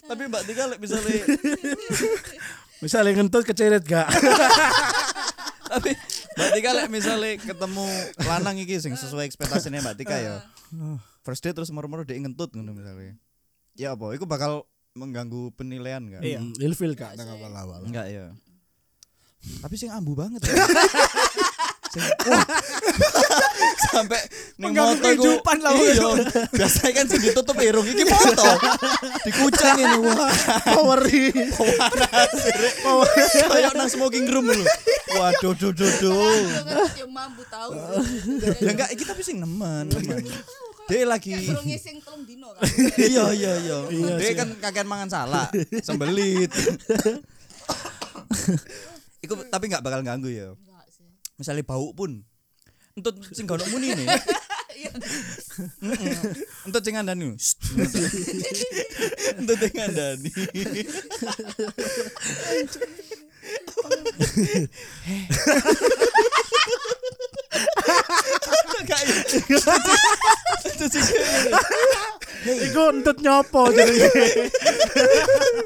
Tapi 0.02 0.22
Mbak 0.26 0.42
Tika 0.44 0.64
lek 0.66 0.78
misalnya 0.82 1.22
misalnya 2.82 3.12
ngentut 3.14 3.44
kecerit 3.46 3.84
gak 3.86 4.10
tapi 5.70 5.94
Mbak 6.36 6.48
Tika 6.52 6.70
lek 6.74 6.88
misalnya 6.90 7.38
ketemu 7.38 7.86
lanang 8.26 8.56
iki 8.58 8.82
sing 8.82 8.98
sesuai 8.98 9.30
ekspektasinya 9.30 9.80
Mbak 9.80 9.96
Tika 9.96 10.16
ya. 10.18 10.34
First 11.22 11.46
date 11.46 11.54
terus 11.54 11.70
moro-moro 11.70 12.02
dia 12.02 12.18
ngentut 12.18 12.50
ngono 12.50 12.74
misalnya. 12.74 13.14
Ya 13.72 13.94
apa? 13.94 14.10
Iku 14.12 14.26
bakal 14.26 14.66
mengganggu 14.92 15.48
penilaian 15.56 16.04
enggak? 16.04 16.20
Iya. 16.20 16.40
Mm, 16.40 16.52
ilfil 16.60 16.92
kak 16.92 17.16
nang 17.16 17.28
awal-awal 17.32 17.80
Enggak 17.84 18.12
ya. 18.12 18.28
Tapi 19.58 19.74
sing 19.74 19.90
ambu 19.90 20.12
banget. 20.14 20.44
ya. 20.44 20.52
Sing- 21.92 22.08
wah. 22.24 22.44
Sampai 23.92 24.16
ning 24.56 24.72
moto 24.72 25.08
iku. 25.12 25.32
lah, 25.60 25.72
Iya. 25.76 26.08
Biasanya 26.48 26.92
kan 26.94 27.04
sing 27.04 27.20
ditutup 27.20 27.56
irung 27.60 27.84
iki 27.84 28.04
foto. 28.04 28.48
Dikucing 29.24 29.76
ini 29.76 29.96
wah. 30.00 30.32
poweri 30.64 31.28
Power 32.80 33.08
kayak 33.52 33.72
nang 33.76 33.88
smoking 33.88 34.24
room 34.28 34.48
lho. 34.48 34.64
Waduh 35.16 35.52
do 35.52 35.68
do 35.72 35.88
do. 36.00 36.16
Yo 36.96 37.08
mampu 37.08 37.44
tahu. 37.48 37.76
Ya 38.60 38.70
enggak 38.72 38.88
iki 38.92 39.04
tapi 39.04 39.20
sing 39.20 39.40
nemen, 39.40 39.88
nemen. 39.88 40.24
Dia 40.92 41.08
lagi 41.08 41.32
Suruh 41.40 41.64
ngising 41.64 42.04
telung 42.04 42.28
dino 42.28 42.52
kan. 42.52 42.68
iya 43.00 43.32
iya 43.32 43.52
iya. 43.64 43.78
Iya 43.88 44.12
Dia 44.20 44.36
kan 44.36 44.52
kakean 44.60 44.84
mangan 44.84 45.08
salak, 45.08 45.48
sembelit. 45.80 46.52
Iku 49.24 49.40
tapi 49.48 49.72
nggak 49.72 49.80
bakal 49.80 50.04
ganggu 50.04 50.28
ya. 50.28 50.52
Enggak 50.52 50.84
sih. 50.92 51.08
Misalnya 51.40 51.64
bau 51.64 51.96
pun. 51.96 52.20
Entut 52.92 53.24
sing 53.32 53.48
gak 53.48 53.56
ono 53.56 53.64
muni 53.72 53.96
nih. 53.96 54.04
Iya. 54.72 54.88
Entut 56.64 56.80
sing 56.80 56.96
ngandani. 56.96 57.36
Shh. 57.36 57.60
Entut 59.36 59.60
sing 59.60 59.76
ngandani. 59.76 60.32
Kayak 68.82 69.22
itu 70.82 70.98
sih 70.98 71.16
iku 72.66 72.82
entut 72.90 73.18
nyopo 73.22 73.70
jadi 73.70 73.94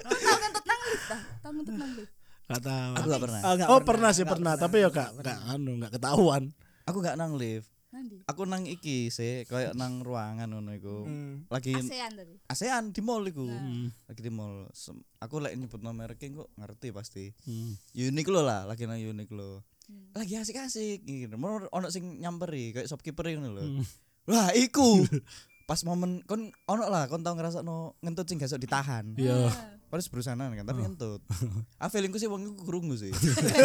Tahu 0.05 0.37
ngentut 0.37 0.65
nang 0.67 0.81
lift 0.85 1.07
dah. 1.09 1.21
Tahu 1.41 1.53
ngentut 1.57 1.77
nang 1.77 1.93
lift. 1.97 2.13
Gak 2.47 2.63
tahu. 2.63 2.91
aku 2.95 3.07
gak 3.11 3.23
pernah. 3.27 3.41
Oh, 3.43 3.55
nggak 3.59 3.69
Oh 3.75 3.81
pernah 3.83 4.11
sih 4.15 4.23
nggak 4.23 4.35
pernah, 4.39 4.53
tapi 4.55 4.77
ya 4.79 4.89
gak 4.93 5.11
gak 5.19 5.39
anu 5.51 5.73
gak 5.83 5.93
ketahuan. 5.99 6.43
Aku 6.87 6.99
gak 7.03 7.19
nang 7.19 7.35
lift. 7.35 7.67
Nanti. 7.91 8.21
Aku 8.29 8.45
nang 8.45 8.69
iki 8.69 9.09
sih, 9.09 9.49
kayak 9.49 9.73
nang 9.73 10.05
ruangan 10.05 10.53
ngono 10.53 10.77
iku. 10.77 11.09
Hmm. 11.09 11.49
Lagi 11.49 11.73
ASEAN 11.75 12.13
tapi. 12.13 12.35
ASEAN 12.47 12.93
di 12.93 13.01
mall 13.01 13.25
iku. 13.25 13.49
Hmm. 13.49 13.89
Lagi 14.05 14.21
di 14.21 14.31
mall. 14.31 14.69
Sem- 14.77 15.03
Aku 15.19 15.41
lek 15.41 15.57
nyebut 15.57 15.81
nomor 15.81 16.13
merek 16.13 16.21
kok 16.21 16.53
ngerti 16.61 16.93
pasti. 16.93 17.25
Hmm. 17.49 17.75
Uniqlo 17.97 18.45
lah, 18.45 18.69
lagi 18.69 18.85
nang 18.85 19.01
Uniqlo. 19.01 19.65
Lagi 20.13 20.37
asik-asik 20.37 21.03
gitu. 21.09 21.35
Mau 21.41 21.63
ono 21.73 21.89
sing 21.89 22.21
nyamperi 22.21 22.77
kayak 22.77 22.87
shopkeeper 22.91 23.33
ngono 23.33 23.49
lho. 23.55 23.63
Hmm. 23.65 23.85
Wah, 24.27 24.51
iku. 24.55 25.07
Pas 25.67 25.83
momen 25.83 26.23
kon 26.31 26.55
ono 26.71 26.87
lah 26.87 27.11
kon 27.11 27.27
tau 27.27 27.35
ngerasa 27.35 27.59
no 27.59 27.99
ngentut 27.99 28.27
sing 28.31 28.39
gasok 28.39 28.63
ditahan. 28.63 29.19
Iya. 29.19 29.51
Harus 29.91 30.07
berusaha 30.07 30.39
kan, 30.39 30.51
tapi 30.63 30.83
ngentut. 30.83 31.19
Ah 31.83 31.91
feelingku 31.91 32.23
sih 32.23 32.31
wong 32.31 32.55
iku 32.55 32.63
krungu 32.71 32.95
sih. 32.95 33.11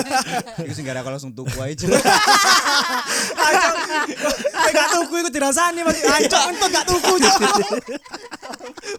iku 0.65 0.73
sing 0.73 0.81
gara 0.81 1.05
aku 1.05 1.13
langsung 1.13 1.29
tuku 1.37 1.53
aja. 1.61 1.85
Kayak 3.37 4.73
gak 4.73 4.87
tuku 4.97 5.13
iku 5.21 5.29
dirasani 5.29 5.85
mati 5.85 6.01
ancok 6.01 6.41
entut 6.49 6.69
gak 6.73 6.85
tuku 6.89 7.13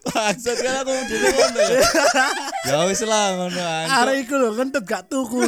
Bangsat 0.02 0.56
kan 0.58 0.74
aku 0.80 0.92
dhewe 1.06 1.28
ngono 1.30 1.60
ya. 1.60 1.80
Ya 2.68 2.76
wis 2.86 3.02
lah 3.02 3.34
ngono 3.34 3.58
anjir. 3.58 3.98
Arek 3.98 4.16
iku 4.24 4.34
lho 4.38 4.50
kentut 4.54 4.84
gak 4.86 5.10
tuku. 5.10 5.42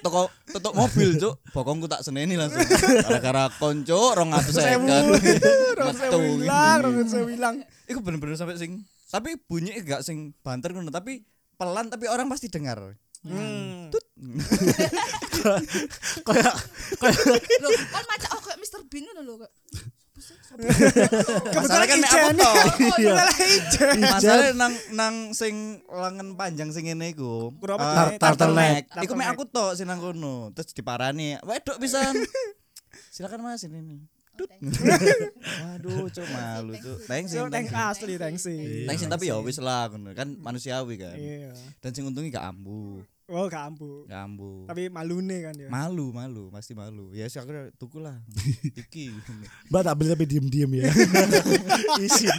toko 0.00 0.28
tutup 0.52 0.72
mobil 0.76 1.16
cuk 1.16 1.34
bokongku 1.50 1.88
tak 1.88 2.04
seneni 2.04 2.36
langsung 2.36 2.60
gara-gara 3.02 3.48
konco 3.56 4.12
rong 4.12 4.30
atus 4.36 4.60
Sewu. 4.60 4.84
Rong 5.78 5.88
metu 5.88 6.04
sewu 6.12 6.30
hilang, 6.36 6.78
rong 6.84 6.94
sewu 7.08 7.26
hilang. 7.32 7.54
iku 7.88 8.04
bener-bener 8.04 8.36
sampai 8.36 8.60
sing 8.60 8.84
tapi 9.08 9.40
bunyi 9.40 9.80
gak 9.80 10.04
sing 10.04 10.36
banter 10.44 10.72
ngono 10.72 10.92
tapi 10.92 11.24
pelan 11.56 11.88
tapi 11.88 12.06
orang 12.06 12.28
pasti 12.28 12.52
dengar 12.52 12.96
Hmm. 13.22 13.86
Kayak 16.22 16.54
kayak 16.98 17.22
Loh, 17.62 17.70
kan 17.90 18.04
macam 18.04 18.28
oh 18.34 18.42
kayak 18.42 18.58
Mr 18.58 18.82
Bean 18.90 19.06
ngono 19.06 19.20
lho 19.22 19.34
kok. 19.42 19.50
Masalah 21.52 21.86
kan 21.88 21.96
nek 21.98 22.10
aku 22.12 22.20
Ijen. 22.20 22.36
toh 22.36 22.54
Masalah 22.92 23.36
ijen. 23.40 23.96
masalah 24.04 24.48
nang 24.52 24.72
nang 24.92 25.14
sing 25.32 25.80
lengan 25.88 26.28
panjang 26.36 26.68
sing 26.70 26.84
ngene 26.88 27.16
iku 27.16 27.50
apa 27.64 28.12
jenenge? 28.12 28.20
turtleneck. 28.20 28.82
Iku 29.04 29.12
mek 29.16 29.28
aku 29.32 29.44
tok 29.48 29.72
sing 29.78 29.88
nang 29.88 29.98
kono 30.00 30.52
terus 30.52 30.76
diparani 30.76 31.40
wedok 31.42 31.80
pisan. 31.80 32.12
Silakan 33.14 33.44
mas 33.44 33.64
ini. 33.64 33.80
Nih 33.80 34.00
waduh 35.60 36.08
cuk 36.08 36.26
malu 36.32 36.72
cuk. 36.80 36.98
thanks 37.04 37.36
So, 37.36 37.46
thanks 37.52 37.68
asli, 37.68 38.16
thanks 38.16 38.42
sih. 38.48 38.88
Thanks 38.88 39.04
tapi 39.04 39.28
ya 39.28 39.36
wis 39.44 39.60
lah 39.60 39.92
kan 40.16 40.28
manusiawi 40.40 40.96
kan. 40.96 41.16
Iya. 41.20 41.52
Dan 41.84 41.90
sing 41.92 42.08
untungnya 42.08 42.40
gak 42.40 42.56
ambu, 42.56 43.04
Oh, 43.32 43.48
gak 43.48 43.64
ambu. 43.64 44.04
gak 44.04 44.20
ambu. 44.22 44.68
Tapi 44.68 44.86
malune 44.86 45.36
kan 45.40 45.54
ya. 45.56 45.66
Malu, 45.66 46.12
malu, 46.12 46.52
pasti 46.52 46.72
malu. 46.72 47.10
Ya 47.10 47.26
sih 47.26 47.36
aku 47.36 47.48
tuku 47.74 47.96
lah. 47.96 48.20
Iki. 48.84 49.08
Mbak 49.72 49.80
tak 49.82 49.94
beli 49.96 50.08
tapi 50.12 50.24
diem-diem 50.28 50.70
ya. 50.76 50.84
Isi. 52.04 52.28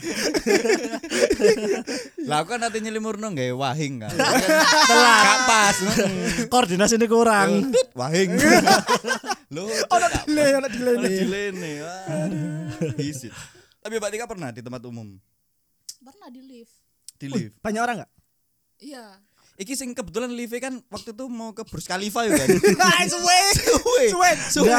Lah 2.30 2.42
aku 2.42 2.54
kan 2.54 2.60
nanti 2.62 2.78
nyelimurno 2.80 3.28
gawe 3.28 3.54
wahing 3.54 4.00
kan. 4.00 4.14
Telat. 4.14 5.20
Gak 5.20 5.40
pas. 5.44 5.76
Koordinasi 6.48 6.96
ini 6.96 7.06
kurang. 7.06 7.74
Wahing. 7.98 8.30
Loh, 9.50 9.68
Ono 9.68 10.06
delay, 10.26 10.50
ono 10.54 10.68
delay. 10.70 10.96
Ada 10.96 11.10
delay 11.10 11.46
nih. 11.52 11.76
Isi. 13.02 13.28
Tapi 13.82 13.94
Mbak 13.98 14.10
Tika 14.14 14.26
pernah 14.26 14.50
di 14.50 14.62
tempat 14.62 14.82
umum 14.86 15.18
Pernah 16.00 16.30
di 16.30 16.40
lift. 16.40 16.76
di 17.18 17.28
lift. 17.28 17.56
Banyak 17.60 17.82
orang 17.82 17.96
gak? 18.04 18.12
Iya. 18.78 19.06
Iki 19.54 19.74
sing 19.78 19.94
kebetulan 19.94 20.34
lift 20.34 20.58
kan 20.58 20.82
waktu 20.90 21.14
itu 21.14 21.30
mau 21.30 21.54
ke 21.54 21.62
Burj 21.62 21.86
Khalifa 21.86 22.26
ya 22.26 22.42
kan. 22.42 22.50
Nah, 22.84 23.06
suwe. 23.06 23.40
Suwe. 23.54 24.04
Suwe. 24.10 24.30
Suwe. 24.50 24.78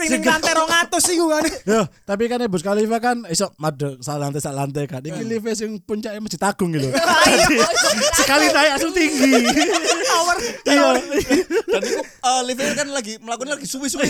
Sing 0.00 0.08
ning 0.08 0.24
lantai 0.24 0.56
200 0.56 1.12
iku 1.12 1.24
kan. 1.28 1.44
Yo, 1.68 1.80
tapi 2.08 2.24
kan 2.32 2.40
Bus 2.48 2.64
Khalifa 2.64 2.96
kan 3.04 3.28
iso 3.28 3.52
madeg 3.60 4.00
sak 4.00 4.16
lantai 4.16 4.40
sak 4.40 4.56
lantai 4.56 4.88
kan. 4.88 5.04
Iki 5.04 5.28
lift 5.28 5.44
sing 5.60 5.76
puncaknya 5.84 6.24
Masjid 6.24 6.40
Agung 6.40 6.72
gitu. 6.72 6.88
Sekali 8.24 8.48
naik 8.48 8.70
langsung 8.80 8.96
tinggi. 8.96 9.44
Tower. 10.08 10.36
Iya. 10.72 10.88
Dan 11.68 11.82
itu 11.84 12.00
uh, 12.24 12.40
lift 12.48 12.64
kan 12.80 12.88
lagi 12.96 13.20
melakukan 13.20 13.60
lagi 13.60 13.68
suwi-suwi. 13.68 14.08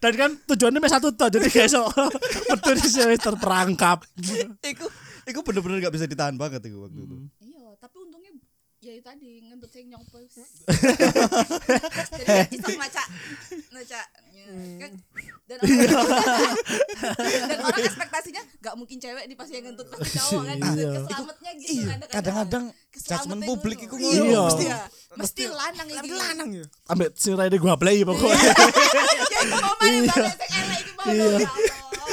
Dan 0.00 0.12
kan 0.16 0.30
tujuannya 0.48 0.80
mes 0.80 0.92
satu 0.96 1.12
tok 1.12 1.36
jadi 1.36 1.52
kayak 1.52 1.68
iso 1.68 1.84
sini 2.96 3.20
terperangkap. 3.20 4.08
Iku 4.64 4.88
iku 5.28 5.38
bener-bener 5.44 5.84
gak 5.84 5.92
bisa 5.92 6.08
ditahan 6.08 6.40
banget 6.40 6.64
iku 6.64 6.88
waktu 6.88 7.04
itu. 7.04 7.16
Iya, 8.86 8.94
ya 8.94 9.00
itu 9.02 9.08
tadi 9.10 9.30
ngentut 9.42 9.66
sing 9.66 9.90
nyongpo. 9.90 10.22
Jadi 12.14 12.54
iso 12.54 12.70
maca 12.78 13.02
maca 13.74 14.00
kan 14.78 14.92
dan 15.46 15.58
orang, 15.58 15.74
dan 17.50 17.58
orang 17.66 17.82
ekspektasinya 17.82 18.42
gak 18.62 18.74
mungkin 18.78 19.02
cewek 19.02 19.26
di 19.26 19.34
pasti 19.34 19.58
yang 19.58 19.66
ngentut 19.66 19.90
pasti 19.90 20.06
cowok 20.14 20.42
kan 20.44 20.56
Iya. 20.70 20.90
keselamatnya 21.02 21.50
gitu 21.58 21.70
Iya, 21.82 21.94
kadang-kadang. 22.14 22.64
judgement 22.94 23.42
ngono. 23.42 23.50
publik 23.50 23.78
iku 23.82 23.94
Iya, 23.98 24.22
ngono. 24.22 24.46
mesti 24.46 24.64
Iya. 24.64 24.78
ya. 24.78 24.86
Mesti 25.18 25.42
lanang 25.50 25.88
iki. 25.90 26.08
lanang 26.14 26.48
ya. 26.54 26.64
Ambek 26.86 27.08
sing 27.18 27.34
raine 27.34 27.58
gua 27.58 27.74
play 27.74 28.06
pokoknya. 28.06 28.38
Ya 31.06 31.46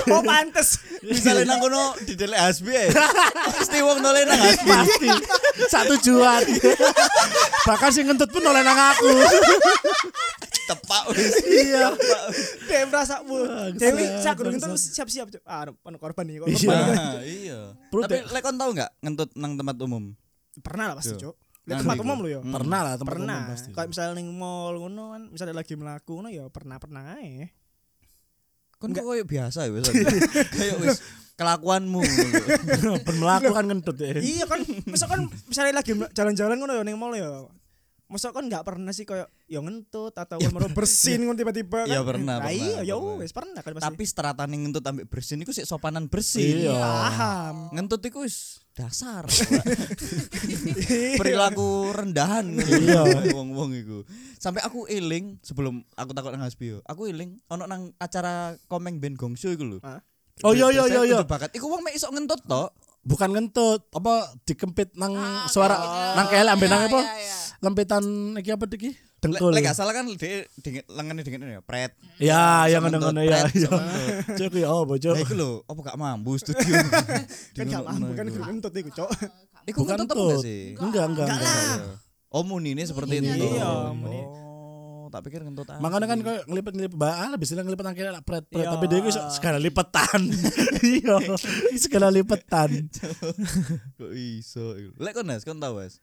Oh, 0.04 0.22
pantes. 0.22 0.84
Misalnya 1.00 1.48
nang 1.48 1.60
kono 1.60 1.96
di 2.02 2.13
delek 2.13 2.39
hasbi 2.39 2.72
ya. 2.72 2.92
Pasti 3.56 3.80
wong 3.80 4.00
noleh 4.00 4.24
nang 4.24 4.39
hasbi. 4.39 4.68
Pasti 4.68 5.10
satu 5.68 5.96
tujuan. 5.96 6.44
Bahkan 7.70 7.89
sing 7.92 8.06
ngentut 8.08 8.28
pun 8.28 8.44
oleh 8.44 8.60
nang 8.60 8.76
aku. 8.76 9.08
Tepak 10.70 11.04
wis. 11.12 11.34
Iya. 11.44 11.92
Dia 12.68 12.88
merasa 12.88 13.20
bu. 13.22 13.36
Dewi 13.76 14.04
sak 14.20 14.39
itu 14.39 14.52
bangsat. 14.60 14.80
siap-siap. 14.96 15.28
Ah, 15.44 15.68
ono 15.68 15.98
korban 16.00 16.24
nih, 16.24 16.39
korban. 16.39 16.56
Iya. 16.56 16.76
Nah, 16.76 17.16
iya. 17.24 17.60
Tapi 17.92 18.16
deh. 18.16 18.22
lek 18.32 18.42
kon 18.42 18.56
tau 18.56 18.72
enggak 18.72 18.92
ngentut 19.00 19.30
nang 19.36 19.60
tempat 19.60 19.76
umum? 19.84 20.04
Pernah 20.60 20.92
lah 20.92 20.96
pasti, 21.00 21.16
Iya. 21.16 21.22
Cuk. 21.28 21.36
Lihat 21.63 21.80
tempat 21.80 22.00
umum 22.04 22.18
lo 22.20 22.28
ya. 22.28 22.39
Pernah 22.44 22.80
lah 22.84 22.94
tempat 23.00 23.12
Pernah. 23.16 23.39
umum 23.39 23.52
pasti. 23.56 23.70
Kayak 23.72 23.88
misalnya 23.88 24.13
ning 24.20 24.30
mall 24.36 24.76
ngono 24.76 25.04
kan, 25.16 25.22
misalnya 25.32 25.56
lagi 25.56 25.74
melaku 25.76 26.12
ngono 26.20 26.30
ya 26.32 26.44
pernah-pernah 26.48 27.04
ae. 27.20 27.52
Kon 28.84 28.91
kok 28.91 29.08
koyo 29.08 29.24
biasa 29.24 29.63
ya 29.63 29.72
wis. 29.72 29.88
Kayak 30.60 30.76
wis 30.84 31.00
kelakuanmu. 31.39 32.04
Ben 33.08 33.15
melakukan 33.15 33.63
ngentut 33.72 33.96
ya. 33.96 34.19
iya 34.19 34.43
kan, 34.43 34.60
masa 34.84 35.08
kan 35.08 35.24
misalnya 35.48 35.80
lagi 35.80 35.96
jalan-jalan 36.12 36.60
ngono 36.60 36.76
ya 36.76 36.84
ning 36.84 37.00
mall 37.00 37.15
ya. 37.15 37.48
Masa 38.13 38.30
kan 38.30 38.45
nggak 38.45 38.62
pernah 38.62 38.93
sih 38.93 39.10
kayak 39.10 39.26
ya 39.49 39.58
ngentut 39.58 40.13
atau 40.13 40.38
mau 40.54 40.69
bersin 40.69 41.26
ngono 41.26 41.34
tiba-tiba 41.34 41.89
kan. 41.89 41.97
Ya 41.97 42.06
pernah, 42.06 42.38
Nah, 42.38 42.54
Iya, 42.54 42.86
ya 42.86 42.93
wis 42.93 43.34
pernah 43.34 43.58
kan 43.65 43.73
pasti. 43.73 43.89
Tapi 43.89 44.04
seteratan 44.06 44.54
ngentut 44.54 44.86
ambek 44.86 45.10
bersin 45.10 45.41
iku 45.41 45.49
sik 45.49 45.65
sopanan 45.65 46.06
bersih. 46.06 46.69
Iya. 46.69 46.78
paham. 46.78 47.73
Ngentut 47.73 48.06
iku 48.06 48.21
wis 48.21 48.62
dasar. 48.78 49.26
Perilaku 51.19 51.89
rendahan 51.89 52.54
Iya. 52.54 53.34
wong-wong 53.34 53.73
iku. 53.73 54.06
Sampai 54.38 54.62
aku 54.62 54.86
eling 54.86 55.41
sebelum 55.41 55.82
aku 55.97 56.13
takut 56.13 56.30
nang 56.30 56.45
Hasbi 56.45 56.78
yo. 56.78 56.86
Aku 56.86 57.10
eling 57.10 57.41
ono 57.49 57.65
nang 57.65 57.97
acara 57.97 58.54
komeng 58.69 59.02
band 59.02 59.17
Gongsho 59.17 59.49
iku 59.49 59.65
lho. 59.65 59.80
Oh, 60.41 60.49
iya, 60.54 60.69
iya, 60.73 60.89
iya, 60.89 61.02
iya. 61.06 61.17
bakat. 61.21 61.54
Iku 61.54 61.69
wong 61.69 61.86
mek 61.86 61.93
iso 61.93 62.10
ngentut 62.10 62.41
tok. 62.45 62.73
Bukan 63.04 63.30
ngentut, 63.30 63.84
apa 63.92 64.13
dikempit 64.44 64.96
nang 64.96 65.13
Ah, 65.13 65.46
suara 65.46 65.76
kayak 65.76 66.16
nang 66.16 66.28
kelek 66.28 66.52
ambek 66.52 66.66
Iya, 66.66 66.74
nang 66.74 66.82
apa? 66.86 67.00
iya, 67.00 67.13
iya. 67.20 67.38
Lempitan 67.60 68.04
iki 68.36 68.50
apa 68.50 68.66
iki? 68.70 68.92
Dengkul. 69.20 69.56
lek 69.56 69.63
gak 69.63 69.72
salah 69.74 69.96
kan 69.96 70.04
dia 70.10 70.44
dengan 70.84 71.16
ini 71.16 71.56
ya, 71.56 71.62
pret. 71.63 71.96
Ya, 72.20 72.68
yang 72.68 72.84
ngono-ngono 72.84 73.24
ngentut, 73.24 73.32
ya. 73.32 73.39
ya. 73.39 73.72
ngentut. 73.72 73.82
Cuk 74.39 74.52
ya 74.54 74.68
apa, 74.68 74.94
Cuk? 75.00 75.16
Iku 75.18 75.34
lho, 75.34 75.52
apa 75.63 75.80
gak 75.82 75.96
mampu 75.96 76.32
studio. 76.36 76.76
Kan 77.56 77.66
gak 77.66 77.84
mampu 77.86 78.12
kan 78.12 78.26
guru 78.28 78.44
kentut 78.44 78.74
iku, 78.74 78.89
Cok. 78.94 79.10
Iku 79.63 79.80
Bukan 79.80 79.96
ngentut 79.96 80.12
apa 80.12 80.20
ngentut. 80.20 80.28
enggak 80.28 80.44
sih? 80.44 80.63
Enggak, 80.76 81.06
enggak, 81.08 81.28
Enggak. 81.30 81.80
Oh 82.30 82.44
muni 82.44 82.76
ini 82.76 82.84
seperti 82.84 83.22
Muninya 83.22 83.36
itu. 83.38 83.48
iya, 83.48 83.63
Oh, 83.63 83.94
muni. 83.94 84.20
Tak 85.13 85.21
pikir 85.21 85.45
ngentut 85.45 85.69
asli. 85.69 85.78
Makanya 85.78 86.08
kan 86.10 86.19
kayak 86.19 86.43
ngelipet-ngelipet 86.49 86.97
bah, 86.97 87.30
lebih 87.30 87.45
sering 87.45 87.69
ngelipet 87.69 87.86
nang 87.86 87.93
kelek 87.93 88.26
pret 88.26 88.45
pret, 88.49 88.65
Iya. 88.65 88.73
tapi 88.73 88.86
dia 88.89 88.97
iku 88.97 89.10
segala 89.30 89.58
lipetan. 89.62 90.21
Iya, 90.84 91.15
segala 91.78 92.08
lipetan. 92.10 92.89
Kok 94.02 94.12
iso 94.12 94.73
iku? 94.73 94.89
Lek 94.97 95.13
kon 95.13 95.30
Nes, 95.30 95.45
kon 95.45 95.62
tau 95.62 95.78
Wes? 95.78 96.02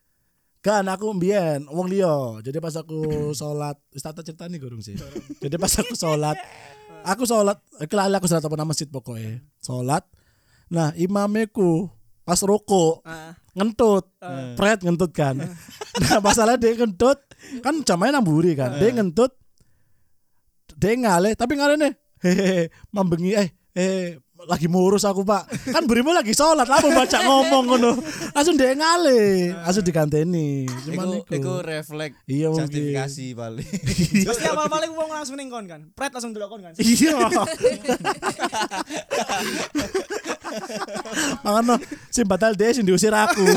Kan 0.62 0.86
aku 0.86 1.10
mbiyen 1.10 1.66
wong 1.66 1.90
liya. 1.90 2.38
Jadi 2.40 2.62
pas 2.62 2.78
aku 2.78 3.02
salat, 3.40 3.74
wis 3.90 4.00
tak 4.00 4.22
ceritani 4.22 4.56
gurung 4.56 4.80
sih. 4.80 4.94
Jadi 5.42 5.56
pas 5.56 5.72
aku 5.74 5.92
salat, 5.92 6.38
aku 7.02 7.26
salat, 7.26 7.58
iki 7.80 7.92
lali 7.92 8.14
aku 8.14 8.30
salat 8.30 8.44
apa 8.44 8.54
nang 8.54 8.70
masjid 8.70 8.86
pokoknya. 8.86 9.42
Salat. 9.58 10.06
Nah, 10.70 10.94
imameku 10.94 11.90
pas 12.22 12.38
rokok 12.40 13.02
Ah, 13.02 13.34
ngentut. 13.52 14.06
Pret 14.54 14.78
ngentut 14.80 15.10
kan. 15.10 15.34
Nah, 16.00 16.22
masalah 16.22 16.54
dia 16.54 16.70
ngentut 16.72 17.18
kan 17.60 17.82
jamnya 17.82 18.16
namburi 18.16 18.52
kan. 18.54 18.76
Dia 18.76 18.90
ngentut 18.92 19.32
dia 20.74 20.96
ngale 20.96 21.34
tapi 21.34 21.54
ngale 21.54 21.76
hehehe 22.20 22.72
mambengi 22.88 23.36
eh 23.36 23.48
eh 23.74 24.16
lagi 24.40 24.64
murus 24.64 25.04
aku 25.04 25.20
pak 25.20 25.44
kan 25.68 25.84
berimu 25.84 26.16
lagi 26.16 26.32
sholat 26.32 26.64
lah 26.64 26.80
mau 26.80 26.96
baca 26.96 27.18
ngomong 27.20 27.64
ngono 27.66 27.92
langsung 28.32 28.56
dia 28.56 28.72
ngale 28.72 29.52
langsung 29.52 29.84
diganteni 29.84 30.64
cuman 30.88 31.20
Iku 31.20 31.28
iku, 31.28 31.36
iku 31.36 31.52
refleks 31.60 32.16
Iya, 32.24 32.48
mungkin. 32.48 32.64
justifikasi 32.64 33.26
paling. 33.36 33.68
Pasti 34.24 34.44
awal-awal 34.48 34.80
iku 34.88 34.94
wong 34.96 35.10
langsung 35.12 35.36
ning 35.36 35.52
kon 35.52 35.68
kan. 35.68 35.92
Pret 35.92 36.08
langsung 36.08 36.32
delok 36.32 36.56
kon 36.56 36.64
kan. 36.64 36.72
iya 36.80 37.12
makanya 41.44 41.76
si 42.08 42.24
batal 42.24 42.56
dia 42.56 42.72
sing 42.72 42.82
diusir 42.82 43.12
aku 43.12 43.44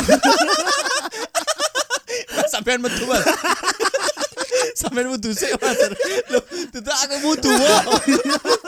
Sampean 2.53 2.77
metu 2.85 3.09
Mas. 3.09 3.25
Sampean 4.79 5.09
metu 5.09 5.33
sik 5.33 5.57
Mas. 5.57 5.73
Lho, 6.29 6.39
tidak 6.69 6.97
aku 7.09 7.15
mutu. 7.25 7.49
wo. 7.49 7.97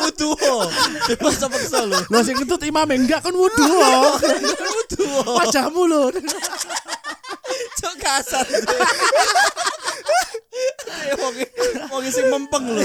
Mutu. 0.01 0.27
wo. 0.33 0.65
Masa 1.21 1.45
paksa 1.45 1.85
lho. 1.85 1.93
lo 2.09 2.17
sing 2.25 2.33
ngentut 2.33 2.65
imam 2.65 2.89
enggak 2.89 3.21
kan 3.21 3.29
wudu 3.29 3.61
Mutu. 3.61 5.05
wo. 5.05 5.37
wajahmu 5.37 5.85
loh 5.85 6.09
Cok 7.77 7.95
kasar. 8.01 8.41
Eh, 11.05 11.13
Wong 11.21 11.35
wong 11.93 12.05
sing 12.09 12.25
mempeng 12.33 12.65
lho. 12.73 12.81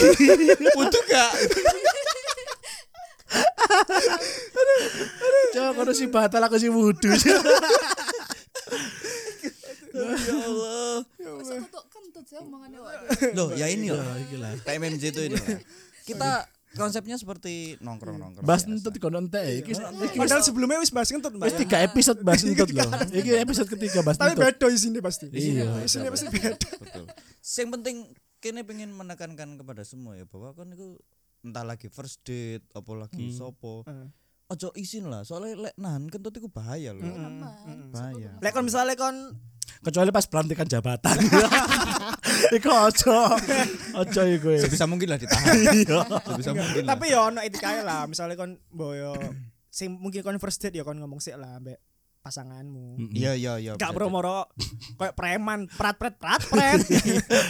Mutu 0.77 1.01
gak? 1.09 1.33
Cok, 5.57 5.71
kono 5.81 5.93
si 5.97 6.05
batal 6.13 6.45
aku 6.45 6.61
si 6.61 6.69
wudu. 6.69 7.09
Ya 9.91 10.37
Allah. 10.39 10.60
Kentut 12.31 12.47
omongannya 12.47 12.79
waduh. 12.79 13.09
Loh, 13.35 13.49
ya 13.59 13.67
ini 13.67 13.91
loh. 13.91 14.07
PMMJ 14.63 15.03
itu 15.11 15.21
ini. 15.27 15.35
lah. 15.35 15.59
Kita 16.07 16.31
konsepnya 16.79 17.19
seperti 17.19 17.75
nongkrong-nongkrong. 17.83 18.47
Bahas 18.47 18.63
biasa. 18.63 18.79
entut 18.79 18.95
kono 19.03 19.19
entek 19.19 19.67
iki. 19.67 19.75
Iki 19.75 20.15
Padahal 20.15 20.43
sebelumnya 20.47 20.79
wis 20.79 20.95
bahas 20.95 21.11
kentut, 21.11 21.35
Mbak. 21.35 21.47
wis 21.51 21.57
tiga 21.59 21.77
episode 21.83 22.23
bahas 22.23 22.47
entut 22.47 22.71
loh. 22.71 22.87
Iki 23.11 23.31
episode 23.43 23.69
ketiga 23.75 23.99
bahas 24.07 24.15
Tapi 24.15 24.39
entut. 24.39 24.47
beda 24.47 24.67
isinya 24.71 25.03
pasti. 25.03 25.27
Iya. 25.35 25.83
Isinya 25.83 26.11
pasti 26.15 26.31
beda. 26.31 26.55
Betul. 26.79 27.05
Yang 27.43 27.71
penting 27.75 27.97
kene 28.39 28.61
pengen 28.63 28.95
menekankan 28.95 29.59
kepada 29.59 29.83
semua 29.83 30.15
ya 30.15 30.25
bahwa 30.31 30.55
kan 30.55 30.71
itu 30.71 30.97
entah 31.43 31.67
lagi 31.67 31.91
first 31.91 32.23
date 32.23 32.63
apa 32.71 32.93
lagi 32.95 33.35
sopo. 33.35 33.83
Ojo 34.51 34.75
izin 34.75 35.07
lah, 35.07 35.23
soalnya 35.23 35.71
lek 35.71 35.75
nahan 35.79 36.11
kentut 36.11 36.35
itu 36.35 36.51
bahaya 36.51 36.91
loh. 36.91 37.07
Aman. 37.07 37.95
Bahaya. 37.95 38.35
Lek 38.43 38.51
kon 38.51 38.67
misalnya 38.67 38.99
kon 38.99 39.39
Kecuali 39.81 40.11
pas 40.13 40.27
pelantikan 40.27 40.67
jabatan. 40.69 41.17
Iku 42.59 42.69
ojo. 42.69 43.21
Ojo 43.97 44.23
iku. 44.29 44.49
ya. 44.53 44.61
Sebisa 44.67 44.85
mungkin 44.85 45.09
lah 45.09 45.17
ditahan. 45.17 45.55
Iya. 45.81 46.01
Sebisa 46.35 46.51
mungkin 46.53 46.83
lah. 46.85 46.89
tapi 46.93 47.05
ya 47.15 47.19
ono 47.31 47.41
etikae 47.41 47.81
lah, 47.81 48.05
misalnya 48.05 48.37
kon 48.37 48.59
boyo 48.69 49.15
sing 49.73 49.97
mungkin 49.97 50.21
kon 50.21 50.37
first 50.43 50.61
date 50.61 50.77
ya 50.77 50.85
kon 50.85 50.99
ngomong 50.99 51.23
sik 51.23 51.39
lah 51.39 51.57
ambek 51.57 51.79
pasanganmu. 52.21 53.09
Iya 53.17 53.33
iya 53.33 53.53
iya. 53.57 53.73
Gak 53.81 53.95
bisa 53.95 53.97
promoro 53.97 54.51
kayak 55.01 55.17
preman, 55.17 55.65
prat 55.73 55.97
prat 55.97 56.19
prat 56.21 56.43
prat. 56.45 56.77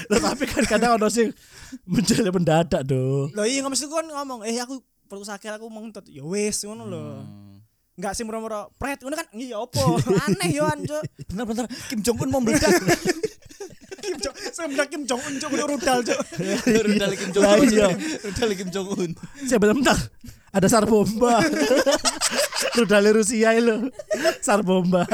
Loh, 0.07 0.21
tapi 0.31 0.47
kan 0.47 0.63
kadang 0.69 1.01
ono 1.03 1.11
sing 1.11 1.35
menjadi 1.83 2.31
mendadak 2.31 2.87
do. 2.87 3.27
Loh 3.35 3.47
iya 3.49 3.67
maksud 3.67 3.91
kon 3.91 4.07
ngomong, 4.07 4.47
"Eh 4.47 4.55
aku 4.63 4.79
perlu 5.11 5.27
sakit 5.27 5.59
aku 5.59 5.67
mau 5.67 5.83
ngentut." 5.83 6.07
Ya 6.07 6.23
wis 6.23 6.63
ngono 6.63 6.87
lho. 6.87 7.03
Hmm. 7.19 7.59
Enggak 7.99 8.17
sih 8.17 8.23
moro-moro 8.25 8.71
pret 8.79 9.03
ngono 9.03 9.19
kan 9.19 9.27
iya 9.35 9.59
opo? 9.59 9.99
Aneh 10.31 10.55
yo 10.55 10.65
anjo. 10.65 11.03
Bener 11.27 11.45
bener 11.45 11.67
Kim 11.91 12.01
Jong 12.01 12.17
Un 12.23 12.31
mau 12.31 12.41
meledak. 12.41 12.73
Kim 14.01 14.17
Jong, 14.17 14.37
sebenarnya 14.57 14.87
Kim 14.89 15.03
Jong 15.05 15.21
Un 15.21 15.35
cuk 15.37 15.53
rudal 15.53 15.99
cuk. 16.01 16.19
Rudal 16.65 17.13
Kim 17.19 17.31
Jong 17.37 17.45
Un. 17.45 17.67
iya. 17.69 17.89
Rudal 18.25 18.51
Kim 18.57 18.69
Jong 18.73 18.89
Un. 18.97 19.11
Siapa 19.45 19.69
bentar. 19.69 19.99
Ada 20.51 20.67
sar 20.73 20.89
bomba. 20.89 21.45
Rudal 22.81 23.05
Rusia 23.13 23.53
itu. 23.53 23.93
Sar 24.41 24.65
bomba. 24.65 25.05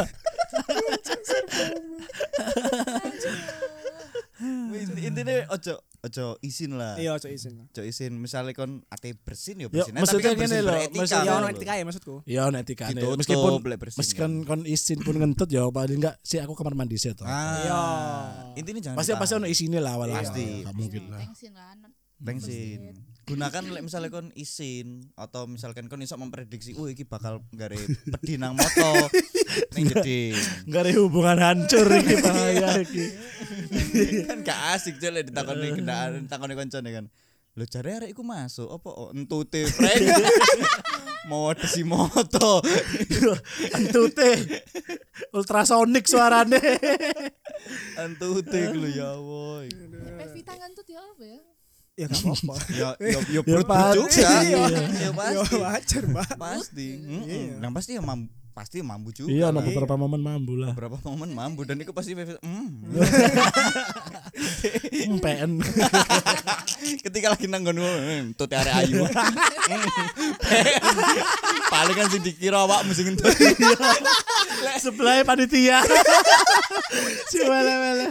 Intinya 5.02 5.34
ojo 5.50 5.74
ojo 6.06 6.38
izin 6.40 6.74
lah. 6.74 6.94
Iya 6.94 7.18
cuk 7.18 7.28
izin. 7.28 7.54
Ojo 7.66 7.82
izin 7.82 8.12
misalnya 8.16 8.52
kon 8.52 8.86
ate 8.86 9.12
bersin 9.12 9.58
ya 9.58 9.66
Ya, 9.66 9.68
bersin. 9.68 9.92
maksudnya 9.92 10.22
tapi 10.22 10.30
kan 10.30 10.38
bersin 10.38 10.56
loh, 10.56 10.72
beretika 10.72 10.96
maksudnya- 10.96 11.18
Ya 11.18 11.26
kan 11.26 11.36
ono 11.36 11.44
lho. 11.44 11.52
etika 11.52 11.72
ya 11.72 11.84
maksudku. 11.84 12.14
Ya 12.24 12.40
ono. 12.44 12.58
Ditutup, 12.58 13.18
Meskipun 13.18 13.52
meskipun 13.92 14.32
kan. 14.38 14.46
kon 14.46 14.60
izin 14.64 14.98
pun 15.00 15.14
ngentut 15.16 15.48
ya 15.48 15.62
paling 15.68 15.98
enggak 15.98 16.14
sih 16.20 16.38
aku 16.38 16.54
kamar 16.54 16.72
mandi 16.72 16.96
sih 16.96 17.10
toh. 17.12 17.24
Ah. 17.24 17.58
Iya. 17.58 17.82
Intinya 18.56 18.80
jangan 18.80 18.96
Pasti 18.96 19.12
pasti 19.12 19.34
ono 19.34 19.46
isine 19.46 19.78
lah 19.78 19.92
awalnya. 19.94 20.18
Pasti. 20.18 20.62
Enggak 20.62 20.74
mungkin 20.74 21.02
lah. 21.08 21.20
Thanksin 21.20 21.52
kan. 21.52 21.76
Bensin. 22.16 22.80
Gunakan 23.26 23.74
lek 23.74 23.82
misalnya 23.82 24.08
kon 24.08 24.30
izin 24.32 25.10
atau 25.14 25.44
misalkan 25.44 25.90
kon 25.90 25.98
iso 25.98 26.14
memprediksi, 26.14 26.72
"Oh 26.72 26.86
iki 26.86 27.02
bakal 27.02 27.42
gare 27.52 27.74
pedi 28.08 28.38
nang 28.38 28.54
moto." 28.54 28.88
Ning 29.74 29.84
jeding. 29.88 30.34
Enggak 30.66 30.80
ada 30.84 30.90
hubungan 31.00 31.38
hancur 31.38 31.86
iki 31.90 32.14
bahaya 32.20 32.68
iki. 32.80 33.04
kan 34.26 34.38
gak 34.42 34.58
asik 34.74 35.00
lek 35.00 35.30
ditakoni 35.30 35.72
kendaraan 35.72 36.24
ditakoni 36.24 36.54
koncone 36.54 36.90
kan. 36.90 37.04
Lho 37.56 37.64
jare 37.64 37.90
arek 37.96 38.10
iku 38.12 38.20
masuk 38.20 38.68
apa 38.68 38.88
oh, 38.92 39.08
entute 39.10 39.64
prank. 39.72 40.04
Mau 41.30 41.50
desi 41.56 41.82
moto. 41.82 42.60
Entute. 43.72 44.30
Ultrasonik 45.32 46.04
suarane. 46.06 46.60
Entute 47.96 48.60
lho 48.70 48.88
ya 48.88 49.08
Allah. 49.16 49.66
Pevita 50.20 50.52
ngentut 50.54 50.86
ya 50.86 51.00
apa 51.00 51.24
ya? 51.24 51.40
Ya 51.96 52.06
gak 52.12 52.20
apa-apa. 52.20 52.54
Ya 52.76 52.88
ya 53.00 53.08
ya 53.08 53.20
Ya, 53.32 53.40
perut 53.40 53.64
pasti. 53.66 53.96
juga. 53.96 54.28
Iya. 54.44 54.64
Ya 54.68 54.84
Ya 55.00 55.10
pasti. 55.16 55.54
wajar, 55.56 56.02
Mbak. 56.04 56.28
Pasti. 56.36 56.88
Heeh. 57.00 57.46
Nah 57.56 57.70
pasti 57.72 57.96
ya 57.96 58.02
mampu 58.04 58.28
pasti 58.56 58.80
mampu 58.80 59.12
juga. 59.12 59.28
Iya, 59.28 59.52
ono 59.52 59.60
lah. 59.60 59.68
beberapa 59.68 60.00
momen 60.00 60.20
mambu 60.24 60.56
lah. 60.56 60.72
beberapa 60.72 60.96
momen 61.04 61.36
mampu 61.36 61.68
dan 61.68 61.76
itu 61.76 61.92
pasti 61.92 62.16
mm. 62.16 62.40
Hmm, 62.40 62.88
PN. 65.24 65.60
ketika 67.04 67.36
lagi 67.36 67.52
nanggon 67.52 67.76
mm, 67.76 68.32
tut 68.32 68.48
arek 68.56 68.72
ayu 68.80 69.04
paling 71.72 71.96
kan 71.98 72.06
sing 72.08 72.22
dikira 72.24 72.64
awak 72.64 72.80
mesti 72.88 73.04
ngentut 73.04 73.28
Sebelah 74.80 75.20
panitia. 75.26 75.82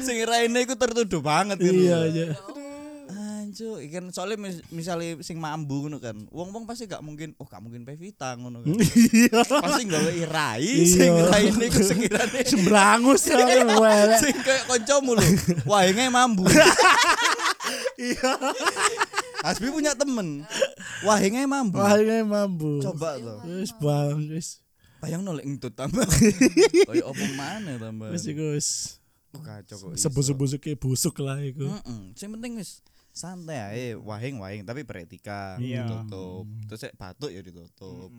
sing 0.03 0.17
raine 0.27 0.60
iku 0.62 0.75
tertuduh 0.77 1.23
banget 1.23 1.58
gitu 1.58 1.89
Iya, 1.89 1.99
iya. 2.12 2.27
Anjo, 3.55 3.79
ikan 3.79 4.11
soalnya 4.11 4.35
mis 4.35 4.59
misalnya 4.67 5.15
sing 5.23 5.39
mambu 5.39 5.87
ngono 5.87 6.03
kan. 6.03 6.27
Wong-wong 6.27 6.67
pasti 6.67 6.91
gak 6.91 6.99
mungkin, 6.99 7.39
oh 7.39 7.47
gak 7.47 7.63
mungkin 7.63 7.87
Pevita 7.87 8.35
ngono 8.35 8.59
kan. 8.59 8.75
Iya. 8.75 9.47
pasti 9.47 9.87
gawe 9.87 10.11
rai 10.27 10.59
Iya. 10.59 10.91
sing 10.91 11.11
raine 11.31 11.63
iku 11.71 11.79
sekirane 11.79 12.43
Sembrangus 12.43 13.31
welek. 13.31 14.19
sing 14.19 14.35
kayak 14.43 14.67
kancamu 14.67 15.15
lho. 15.15 15.23
Wahenge 15.63 16.11
mambu. 16.11 16.43
Iya. 17.95 18.31
Hasbi 19.39 19.71
punya 19.71 19.95
temen. 19.95 20.43
Wahenge 21.07 21.47
mambu. 21.47 21.79
Wah, 21.79 21.95
ini 21.95 22.27
mambu. 22.27 22.83
Coba 22.83 23.15
tuh. 23.15 23.39
Wis 23.55 23.71
bang, 23.71 24.19
wis. 24.35 24.59
Bayang 24.99 25.23
nolek 25.23 25.47
ngentut 25.47 25.79
tambah. 25.79 26.03
Kayak 26.91 27.07
apa 27.07 27.25
mana 27.39 27.79
tambah. 27.79 28.11
Wis. 28.11 28.99
Oh, 29.31 29.39
kacau 29.39 29.75
kok. 29.79 29.89
iso. 29.95 30.11
Sebusuk-busuk 30.11 30.59
busuk 30.75 31.15
lah 31.23 31.39
iku. 31.39 31.71
Heeh. 31.71 32.01
Sing 32.19 32.35
penting 32.35 32.59
wis 32.59 32.83
santai 33.15 33.58
ae, 33.71 33.86
wahing 33.95 34.43
wahing 34.43 34.67
tapi 34.67 34.84
beretika, 34.84 35.56
Iya. 35.56 35.88
ditutup. 35.88 36.43
Terus 36.67 36.80
sik 36.84 36.93
batuk 36.99 37.32
ya 37.32 37.39
ditutup. 37.39 38.12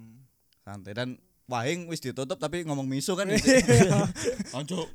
Santai 0.64 0.96
dan 0.96 1.20
wahing 1.46 1.84
wis 1.86 2.00
ditutup 2.00 2.40
tapi 2.40 2.64
ngomong 2.64 2.88
miso 2.88 3.12
kan 3.12 3.28
gitu. 3.28 3.44
Anjuk. 4.56 4.88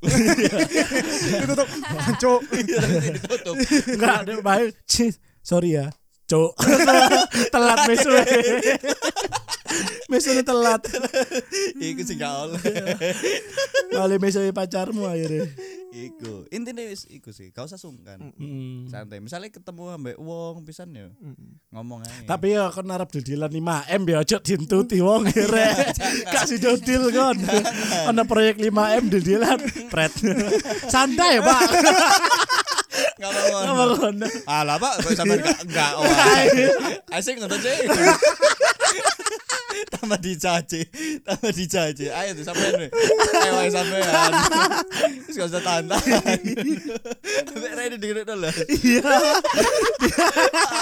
Ditutup. 1.37 1.69
Cuk. 2.17 2.41
ditutup. 3.15 3.55
Enggak 3.93 4.15
ada 4.25 4.33
baik. 4.41 4.73
Cih, 4.89 5.13
Sorry 5.45 5.77
ya. 5.77 5.93
Cuk. 6.25 6.57
telat 7.53 7.79
mesu. 7.85 8.09
Mesu 10.11 10.31
telat. 10.43 10.83
Iku 11.79 12.01
sing 12.03 12.19
gak 12.19 12.33
oleh. 12.47 12.61
Balik 13.91 14.19
mesu 14.19 14.39
pacarmu 14.51 15.07
akhirnya. 15.07 15.47
Iku. 15.91 16.47
Intine 16.55 16.87
wis 16.87 17.03
iku 17.11 17.35
sih, 17.35 17.51
gak 17.51 17.67
usah 17.67 17.75
sungkan. 17.75 18.31
Santai. 18.87 19.19
Misalnya 19.19 19.51
ketemu 19.51 19.91
ambek 19.91 20.15
wong 20.15 20.63
pisan 20.63 20.95
ya. 20.95 21.11
Ngomong 21.75 22.03
aja. 22.07 22.23
Tapi 22.27 22.55
ya 22.55 22.71
kon 22.71 22.87
arep 22.87 23.11
didilan 23.11 23.51
5M 23.51 24.01
ya 24.07 24.17
aja 24.23 24.37
dintuti 24.39 25.03
wong 25.03 25.27
re. 25.27 25.67
Kasih 26.31 26.63
jodil 26.63 27.11
kon. 27.11 27.37
Ana 28.07 28.23
proyek 28.23 28.59
5M 28.63 29.03
didilan 29.11 29.59
pret. 29.91 30.15
Santai, 30.87 31.43
Pak. 31.43 31.61
Enggak 33.21 33.31
Apa 33.31 33.83
ngono. 33.85 33.93
kon? 34.01 34.15
Alah 34.49 34.77
Pak, 34.81 34.93
kok 35.05 35.13
sampean 35.13 35.39
enggak 35.39 35.59
enggak. 35.63 35.91
Asik 37.13 37.37
ngono 37.37 37.55
sih. 37.59 37.75
Tambah 39.93 40.19
dicaci, 40.19 40.81
tambah 41.25 41.51
dicaci. 41.51 42.09
Ayo 42.09 42.31
tuh 42.37 42.45
sampean. 42.47 42.89
Ayo 43.41 43.51
ayo 43.61 43.71
sampean. 43.71 44.31
Terus 45.27 45.35
gak 45.35 45.49
usah 45.51 45.63
tantang. 45.63 46.03
Sampai 47.47 47.71
ready 47.77 47.97
dikit 47.99 48.25
dulu. 48.27 48.49
Iya. 48.69 49.13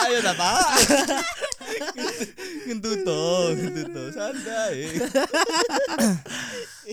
Ayo 0.08 0.18
dah 0.24 0.36
Pak. 0.36 0.60
Ngentuto, 2.70 3.22
ngentuto. 3.58 4.02
Santai. 4.14 4.76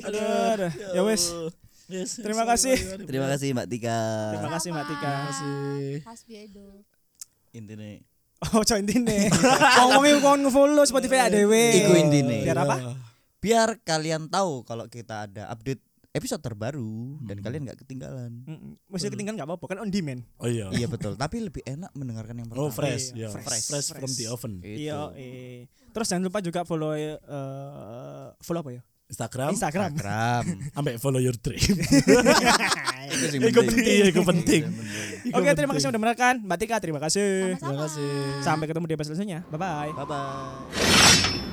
Aduh, 0.05 0.21
aduh. 0.57 0.73
Ya 0.93 1.03
wes. 1.05 1.33
Yes, 1.87 2.19
Terima 2.19 2.43
kasih. 2.43 2.75
Terima 3.07 3.31
kasih 3.31 3.55
Mbak 3.55 3.67
Tika. 3.71 3.99
Terima 4.35 4.51
kasih 4.59 4.69
Mbak 4.75 4.87
Tika. 4.91 5.15
Hasbi 6.03 6.35
Edo. 6.35 6.83
Intine 7.55 8.16
Oh, 8.37 8.61
coy 8.61 8.79
intine. 8.79 9.33
Ngomongin 9.33 10.21
kon 10.21 10.39
nge-follow 10.45 10.85
Spotify 10.85 11.27
ADW. 11.27 11.53
Iku 11.81 11.93
intine. 11.97 12.45
Biar 12.45 12.59
apa? 12.59 12.77
biar 13.37 13.79
kalian 13.81 14.27
tahu 14.27 14.67
kalau 14.67 14.91
kita 14.91 15.31
ada 15.31 15.47
update 15.47 15.79
episode 16.11 16.41
terbaru 16.41 17.21
dan 17.23 17.39
kalian 17.39 17.63
nggak 17.63 17.79
ketinggalan. 17.79 18.33
Mesti 18.89 19.07
ketinggalan 19.07 19.37
enggak 19.39 19.49
apa-apa 19.53 19.67
kan 19.71 19.79
on 19.81 19.93
demand. 19.93 20.25
Oh 20.37 20.49
iya. 20.49 20.67
iya 20.73 20.89
betul, 20.89 21.15
tapi 21.15 21.45
lebih 21.45 21.61
enak 21.63 21.93
mendengarkan 21.93 22.41
yang 22.41 22.49
pertama. 22.49 22.67
Oh 22.67 22.73
fresh, 22.73 23.13
Iya, 23.13 23.29
ya. 23.29 23.37
fresh. 23.37 23.69
Fresh, 23.69 23.89
from 23.95 24.09
Fresh. 24.09 24.17
the 24.19 24.27
oven. 24.27 24.53
Iya, 24.65 25.13
eh. 25.15 25.69
Terus 25.93 26.07
jangan 26.09 26.25
lupa 26.27 26.41
juga 26.41 26.65
follow 26.65 26.97
eh 26.97 27.21
follow 28.41 28.61
apa 28.61 28.73
ya? 28.75 28.83
Instagram, 29.07 29.55
Instagram. 29.55 29.91
Instagram. 29.95 30.43
ambek 30.79 30.99
follow 30.99 31.23
your 31.23 31.39
dream. 31.39 31.63
Itu 33.07 33.39
Iku 33.39 33.63
penting. 33.63 33.67
penting, 33.71 33.99
iku 34.11 34.21
penting. 34.27 34.63
Iku 35.31 35.39
Oke, 35.39 35.55
terima 35.55 35.73
kasih 35.79 35.89
sudah 35.89 36.01
mendengarkan. 36.03 36.43
Mbak 36.43 36.59
Tika, 36.59 36.77
terima 36.83 36.99
kasih. 36.99 37.55
Sama-sama. 37.55 37.63
Terima 37.63 37.83
kasih. 37.87 38.11
Sampai 38.43 38.67
ketemu 38.67 38.85
di 38.91 38.95
episode 38.99 39.15
selanjutnya. 39.15 39.41
Bye 39.47 39.59
bye. 39.63 39.91
Bye 39.95 40.07
bye. 40.11 41.46